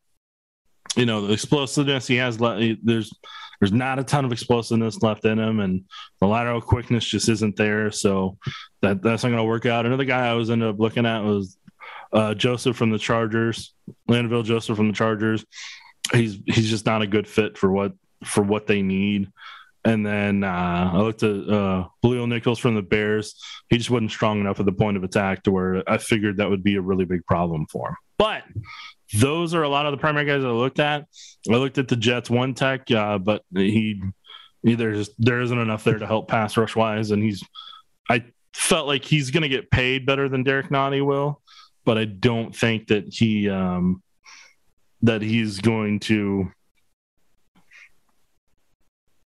[0.96, 2.38] you know the explosiveness he has.
[2.38, 3.12] There's
[3.64, 5.86] there's not a ton of explosiveness left in him, and
[6.20, 7.92] the lateral quickness just isn't there.
[7.92, 8.38] So
[8.82, 9.86] that that's not going to work out.
[9.86, 11.56] Another guy I was ended up looking at was
[12.12, 13.74] uh, Joseph from the Chargers,
[14.10, 15.46] Linval Joseph from the Chargers.
[16.12, 17.94] He's he's just not a good fit for what
[18.26, 19.30] for what they need.
[19.86, 23.42] And then uh, I looked at uh, Bilal Nichols from the Bears.
[23.70, 26.50] He just wasn't strong enough at the point of attack to where I figured that
[26.50, 27.96] would be a really big problem for him.
[28.18, 28.44] But
[29.14, 31.06] those are a lot of the primary guys I looked at.
[31.50, 34.02] I looked at the Jets one tech, uh, but he
[34.66, 37.44] either just there isn't enough there to help pass rush wise, and he's
[38.10, 41.42] I felt like he's going to get paid better than Derrick Nnadi will,
[41.86, 44.02] but I don't think that he um,
[45.02, 46.52] that he's going to.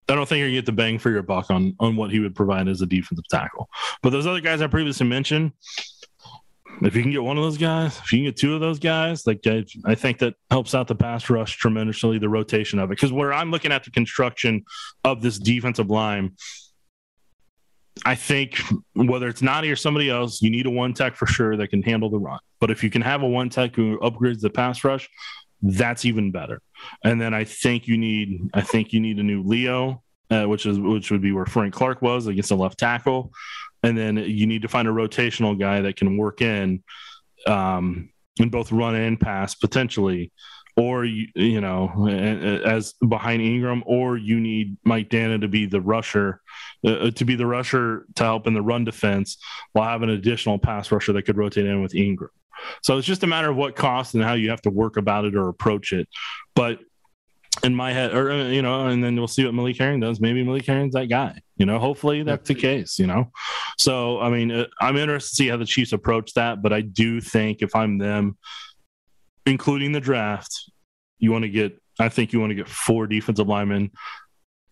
[0.09, 2.19] I don't think you're gonna get the bang for your buck on on what he
[2.19, 3.69] would provide as a defensive tackle.
[4.01, 5.51] But those other guys I previously mentioned,
[6.81, 8.79] if you can get one of those guys, if you can get two of those
[8.79, 12.89] guys, like I, I think that helps out the pass rush tremendously, the rotation of
[12.89, 12.95] it.
[12.95, 14.63] Because where I'm looking at the construction
[15.03, 16.33] of this defensive line,
[18.05, 18.61] I think
[18.93, 21.81] whether it's Nnadi or somebody else, you need a one tech for sure that can
[21.81, 22.39] handle the run.
[22.59, 25.09] But if you can have a one tech who upgrades the pass rush,
[25.61, 26.61] that's even better.
[27.03, 30.65] And then I think you need, I think you need a new Leo, uh, which
[30.65, 33.31] is which would be where Frank Clark was against the left tackle
[33.83, 36.83] and then you need to find a rotational guy that can work in
[37.45, 38.09] um,
[38.39, 40.31] in both run and pass potentially
[40.75, 45.81] or you, you know as behind Ingram or you need Mike Danna to be the
[45.81, 46.41] rusher
[46.85, 49.37] uh, uh, to be the rusher to help in the run defense
[49.73, 52.29] while having an additional pass rusher that could rotate in with Ingram.
[52.81, 55.25] So it's just a matter of what cost and how you have to work about
[55.25, 56.07] it or approach it.
[56.55, 56.79] But
[57.63, 60.19] in my head, or uh, you know, and then we'll see what Malik Herring does.
[60.19, 61.39] Maybe Malik Herring's that guy.
[61.57, 62.99] You know, hopefully that's the case.
[62.99, 63.31] You know,
[63.77, 66.61] so I mean, uh, I'm interested to see how the Chiefs approach that.
[66.61, 68.37] But I do think if I'm them,
[69.45, 70.71] including the draft,
[71.19, 71.79] you want to get.
[71.99, 73.91] I think you want to get four defensive linemen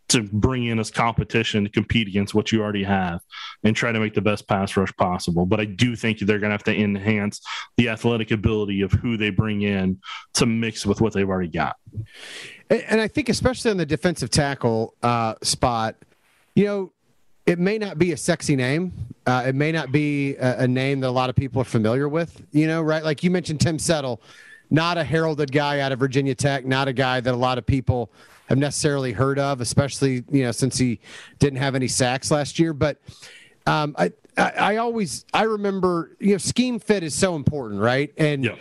[0.07, 3.19] to bring in as competition to compete against what you already have
[3.63, 5.45] and try to make the best pass rush possible.
[5.45, 7.41] But I do think they're going to have to enhance
[7.77, 9.99] the athletic ability of who they bring in
[10.35, 11.75] to mix with what they've already got.
[12.69, 15.95] And I think, especially on the defensive tackle uh, spot,
[16.55, 16.91] you know,
[17.45, 18.91] it may not be a sexy name.
[19.27, 22.09] Uh, it may not be a, a, name that a lot of people are familiar
[22.09, 23.03] with, you know, right?
[23.03, 24.21] Like you mentioned Tim Settle,
[24.69, 27.65] not a heralded guy out of Virginia Tech, not a guy that a lot of
[27.65, 28.11] people
[28.47, 30.99] have necessarily heard of, especially, you know, since he
[31.39, 32.73] didn't have any sacks last year.
[32.73, 32.97] But
[33.67, 38.11] um, I, I, I, always, I remember, you know, scheme fit is so important, right?
[38.17, 38.55] And, yeah.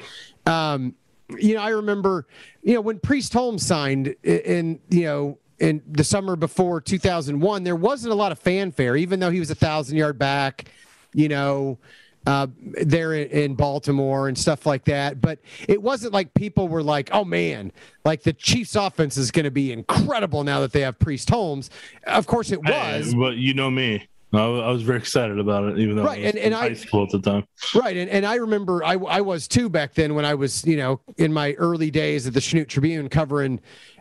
[0.47, 0.95] um,
[1.31, 2.27] you know, I remember,
[2.63, 7.77] you know, when Priest Holmes signed in, you know, in the summer before 2001, there
[7.77, 10.71] wasn't a lot of fanfare, even though he was a thousand yard back,
[11.15, 11.79] you know,
[12.27, 12.47] uh,
[12.83, 15.21] there in Baltimore and stuff like that.
[15.21, 17.73] But it wasn't like people were like, oh man,
[18.05, 21.71] like the Chiefs offense is going to be incredible now that they have Priest Holmes.
[22.07, 23.13] Of course it was.
[23.13, 24.09] Hey, but you know me.
[24.41, 26.25] I was very excited about it, even though right.
[26.25, 27.45] and, and high I, school at the time.
[27.75, 30.77] Right, and, and I remember I, I was too back then when I was you
[30.77, 33.61] know in my early days at the Chanute Tribune covering,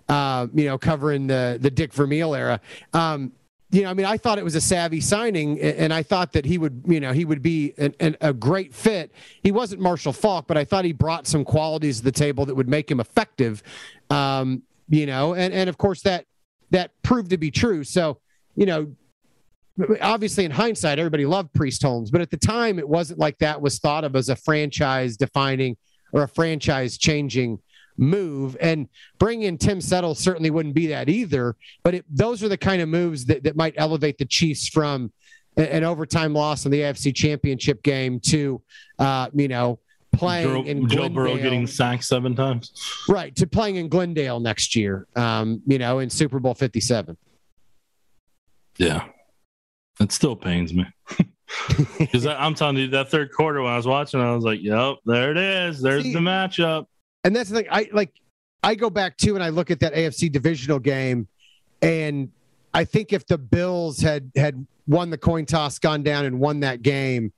[0.09, 2.59] uh, you know covering the the Dick Vermeil era.
[2.93, 3.33] Um,
[3.73, 6.45] you know, I mean, I thought it was a savvy signing, and I thought that
[6.45, 9.11] he would, you know, he would be an, an, a great fit.
[9.41, 12.53] He wasn't Marshall Faulk, but I thought he brought some qualities to the table that
[12.53, 13.63] would make him effective.
[14.11, 16.25] Um, you know, and and of course that
[16.69, 17.83] that proved to be true.
[17.83, 18.19] So,
[18.55, 18.93] you know,
[20.01, 23.61] obviously in hindsight, everybody loved Priest Holmes, but at the time, it wasn't like that
[23.61, 25.77] was thought of as a franchise defining
[26.11, 27.59] or a franchise changing
[27.97, 28.55] move.
[28.59, 28.87] And
[29.19, 31.55] bringing in Tim Settle certainly wouldn't be that either.
[31.83, 35.11] But it, those are the kind of moves that, that might elevate the Chiefs from
[35.57, 38.61] an overtime loss in the AFC Championship game to,
[38.97, 39.79] uh, you know,
[40.11, 41.09] playing Joe, in Glendale.
[41.09, 42.71] Joe Burrow getting sacked seven times.
[43.07, 43.35] Right.
[43.35, 47.17] To playing in Glendale next year, um, you know, in Super Bowl 57.
[48.77, 49.05] Yeah,
[49.99, 50.85] it still pains me
[51.99, 54.97] because I'm telling you that third quarter when I was watching, I was like, "Yep,
[55.05, 55.81] there it is.
[55.81, 56.85] There's See, the matchup."
[57.23, 57.67] And that's the thing.
[57.71, 58.11] I like.
[58.63, 61.27] I go back to and I look at that AFC divisional game,
[61.81, 62.31] and
[62.73, 66.61] I think if the Bills had had won the coin toss, gone down and won
[66.61, 67.31] that game,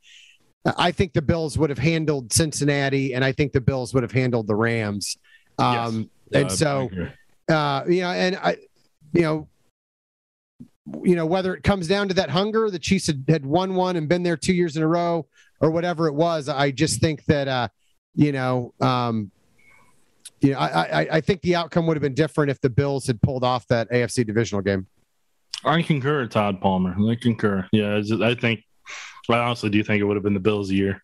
[0.77, 4.11] I think the Bills would have handled Cincinnati, and I think the Bills would have
[4.11, 5.17] handled the Rams.
[5.57, 6.89] Um, Yeah, and so,
[7.49, 8.57] uh, you know, and I,
[9.13, 9.47] you know,
[11.03, 13.95] you know, whether it comes down to that hunger, the Chiefs had, had won one
[13.95, 15.27] and been there two years in a row,
[15.61, 17.67] or whatever it was, I just think that, uh,
[18.13, 19.31] you know, um,
[20.41, 23.07] you know, I, I, I think the outcome would have been different if the Bills
[23.07, 24.85] had pulled off that AFC divisional game.
[25.63, 26.95] I concur, Todd Palmer.
[27.09, 27.67] I concur.
[27.71, 28.61] Yeah, just- I think.
[29.27, 31.03] I honestly do think it would have been the Bills' year.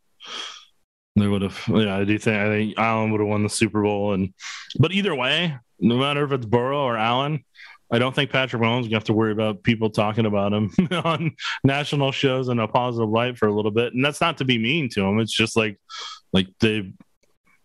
[1.16, 1.60] They would have.
[1.68, 2.38] Yeah, I do think.
[2.38, 4.32] I think Allen would have won the Super Bowl, and
[4.78, 7.44] but either way, no matter if it's Burrow or Allen,
[7.92, 10.72] I don't think Patrick Mahomes gonna have to worry about people talking about him
[11.04, 13.94] on national shows in a positive light for a little bit.
[13.94, 15.20] And that's not to be mean to him.
[15.20, 15.78] It's just like,
[16.32, 16.94] like they've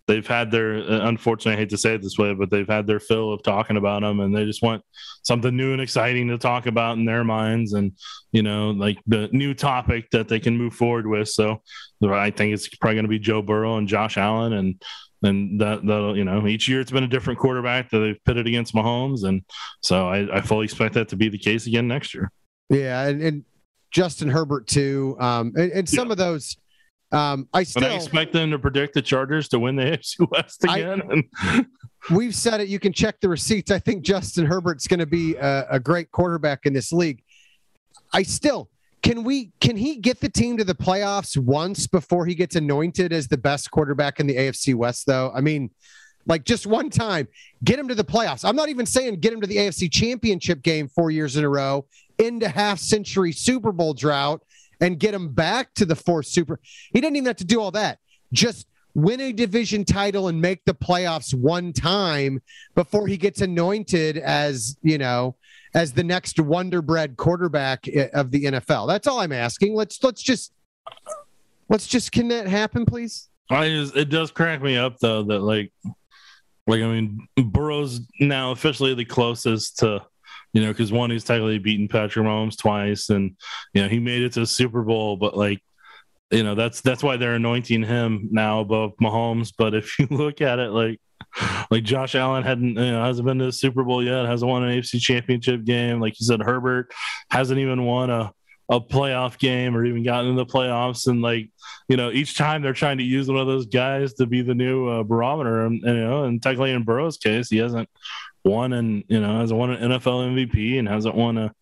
[0.07, 0.73] they've had their.
[0.75, 3.77] Unfortunately, I hate to say it this way, but they've had their fill of talking
[3.77, 4.83] about him, and they just want
[5.23, 7.93] something new and exciting to talk about in their minds, and
[8.33, 11.29] you know, like the new topic that they can move forward with.
[11.29, 11.63] So
[12.03, 14.83] I think it's probably going to be Joe Burrow and Josh Allen, and
[15.23, 18.47] and that that'll you know each year it's been a different quarterback that they've pitted
[18.47, 19.43] against Mahomes, and
[19.81, 22.31] so I, I fully expect that to be the case again next year.
[22.69, 23.45] Yeah, and, and
[23.91, 26.57] Justin Herbert too, um, and, and some of those.
[27.13, 30.29] Um, I But still I expect them to predict the Chargers to win the AFC
[30.31, 31.01] West again.
[31.09, 31.67] and
[32.11, 32.69] we've said it.
[32.69, 33.71] You can check the receipts.
[33.71, 37.23] I think Justin Herbert's going to be a, a great quarterback in this league.
[38.13, 38.71] I still
[39.07, 43.13] can we can he get the team to the playoffs once before he gets anointed
[43.13, 45.07] as the best quarterback in the AFC West?
[45.07, 45.71] Though I mean,
[46.27, 47.29] like just one time,
[47.63, 48.45] get him to the playoffs.
[48.45, 51.49] I'm not even saying get him to the AFC Championship game four years in a
[51.49, 51.87] row,
[52.19, 54.43] into half century Super Bowl drought,
[54.81, 56.59] and get him back to the fourth Super.
[56.93, 58.01] He didn't even have to do all that.
[58.33, 62.43] Just win a division title and make the playoffs one time
[62.75, 65.37] before he gets anointed as you know
[65.77, 68.89] as the next wonder bread quarterback of the NFL.
[68.89, 69.75] That's all I'm asking.
[69.75, 70.53] Let's let's just
[71.69, 73.29] let's just can that happen, please?
[73.51, 75.71] I just, it does crack me up though that like
[76.67, 80.03] like I mean Burrow's now officially the closest to
[80.55, 83.37] you know because one he's technically beaten Patrick Mahomes twice and
[83.75, 85.63] you know he made it to the Super Bowl but like
[86.31, 90.41] you know that's that's why they're anointing him now above Mahomes but if you look
[90.41, 91.01] at it like
[91.71, 94.65] like Josh Allen hadn't you know hasn't been to the Super Bowl yet hasn't won
[94.65, 96.01] an AFC championship game.
[96.01, 96.93] Like you said Herbert
[97.31, 98.33] hasn't even won a
[98.69, 101.07] a playoff game or even gotten in the playoffs.
[101.07, 101.51] And like
[101.89, 104.55] you know each time they're trying to use one of those guys to be the
[104.55, 105.67] new uh, barometer.
[105.67, 107.89] And, you know and technically in Burrow's case he hasn't
[108.45, 111.53] won and you know hasn't won an NFL MVP and hasn't won a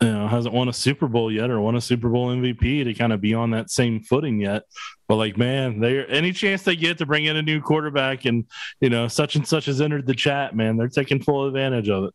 [0.00, 2.94] you know hasn't won a Super Bowl yet or won a Super Bowl MVP to
[2.94, 4.62] kind of be on that same footing yet
[5.08, 8.44] but like man they any chance they get to bring in a new quarterback and
[8.80, 12.04] you know such and such has entered the chat man they're taking full advantage of
[12.04, 12.14] it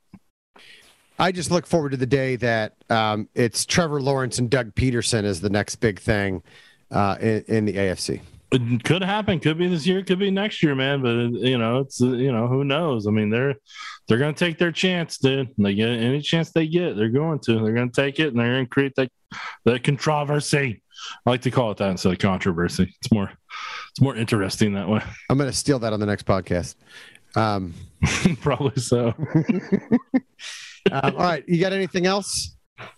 [1.19, 5.25] I just look forward to the day that um, it's Trevor Lawrence and Doug Pederson
[5.25, 6.41] is the next big thing
[6.89, 8.19] uh, in, in the AFC.
[8.53, 9.39] It could happen.
[9.39, 10.03] Could be this year.
[10.03, 11.01] Could be next year, man.
[11.01, 13.07] But you know, it's you know, who knows?
[13.07, 13.55] I mean, they're
[14.07, 15.49] they're gonna take their chance, dude.
[15.57, 17.63] They get any chance they get, they're going to.
[17.63, 19.11] They're gonna take it, and they're gonna create that
[19.65, 20.83] that controversy.
[21.25, 22.93] I like to call it that instead of controversy.
[22.99, 23.31] It's more
[23.93, 25.01] it's more interesting that way.
[25.29, 26.75] I'm going to steal that on the next podcast.
[27.35, 27.73] Um,
[28.41, 29.13] Probably so.
[30.91, 32.55] um, all right, you got anything else?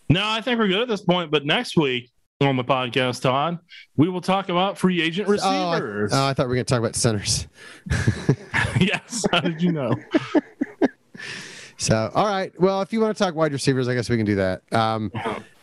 [0.09, 1.31] No, I think we're good at this point.
[1.31, 2.11] But next week
[2.41, 3.59] on the podcast, Todd,
[3.95, 6.11] we will talk about free agent Oh, I, receivers.
[6.13, 7.47] oh, I thought we were going to talk about centers.
[8.79, 9.25] yes.
[9.31, 9.93] How did you know?
[11.77, 12.57] So, all right.
[12.57, 14.61] Well, if you want to talk wide receivers, I guess we can do that.
[14.71, 15.11] Um,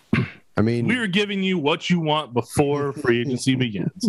[0.57, 4.07] I mean, We are giving you what you want before free agency begins,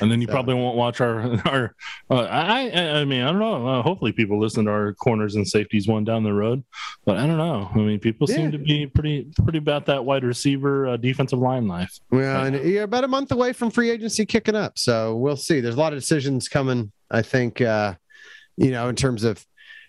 [0.00, 1.74] and then you So- probably won't watch our our.
[2.10, 2.70] Uh, I
[3.00, 3.66] I mean I don't know.
[3.66, 6.62] Uh, hopefully people listen to our corners and safeties one down the road,
[7.06, 7.70] but I don't know.
[7.74, 8.36] I mean people Yeah.
[8.36, 11.98] seem to be pretty pretty about that wide receiver uh, defensive line life.
[12.10, 14.78] well, and you're about a month away from free agency kicking up.
[14.78, 15.60] So we'll see.
[15.60, 17.94] There's a lot of decisions coming, I think, uh,
[18.58, 19.44] you know, in terms of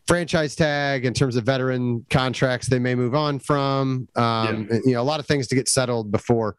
[0.07, 4.07] franchise tag, in terms of veteran contracts they may move on from.
[4.15, 6.55] Um, You know, a lot of things to get settled before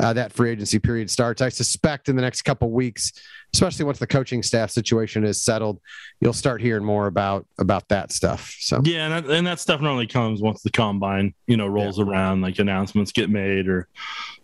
[0.00, 1.42] uh, that free agency period starts.
[1.42, 3.12] I suspect in the next couple weeks,
[3.52, 5.80] especially once the coaching staff situation is settled,
[6.20, 8.56] you'll start hearing more about about that stuff.
[8.58, 11.98] So Yeah, and that, and that stuff normally comes once the combine you know rolls
[12.00, 13.88] around, like announcements get made or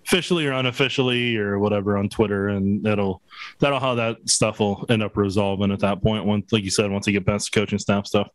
[0.04, 3.22] officially or unofficially or whatever on Twitter, and that'll
[3.60, 6.26] that'll how that stuff will end up resolving at that point.
[6.26, 8.28] Once, like you said, once they get past the coaching staff stuff.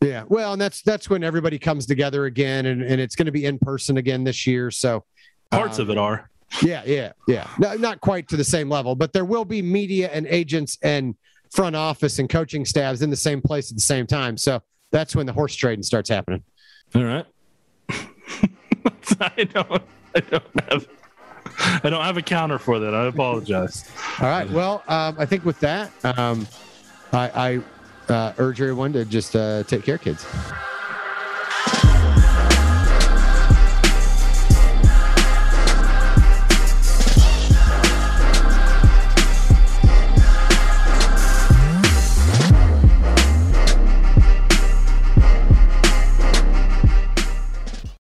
[0.00, 3.32] Yeah, well, and that's that's when everybody comes together again, and, and it's going to
[3.32, 4.70] be in person again this year.
[4.70, 5.04] So
[5.50, 6.30] Parts um, of it are.
[6.62, 7.48] Yeah, yeah, yeah.
[7.58, 11.14] No, not quite to the same level, but there will be media and agents and
[11.52, 14.36] front office and coaching staffs in the same place at the same time.
[14.36, 16.42] So that's when the horse trading starts happening.
[16.94, 17.26] All right.
[19.20, 19.82] I don't.
[20.14, 20.88] I don't have.
[21.84, 22.94] I don't have a counter for that.
[22.94, 23.88] I apologize.
[24.20, 24.48] All right.
[24.50, 26.46] Well, um, I think with that, um,
[27.12, 27.62] I, I
[28.38, 30.26] urge everyone to just uh, take care, kids.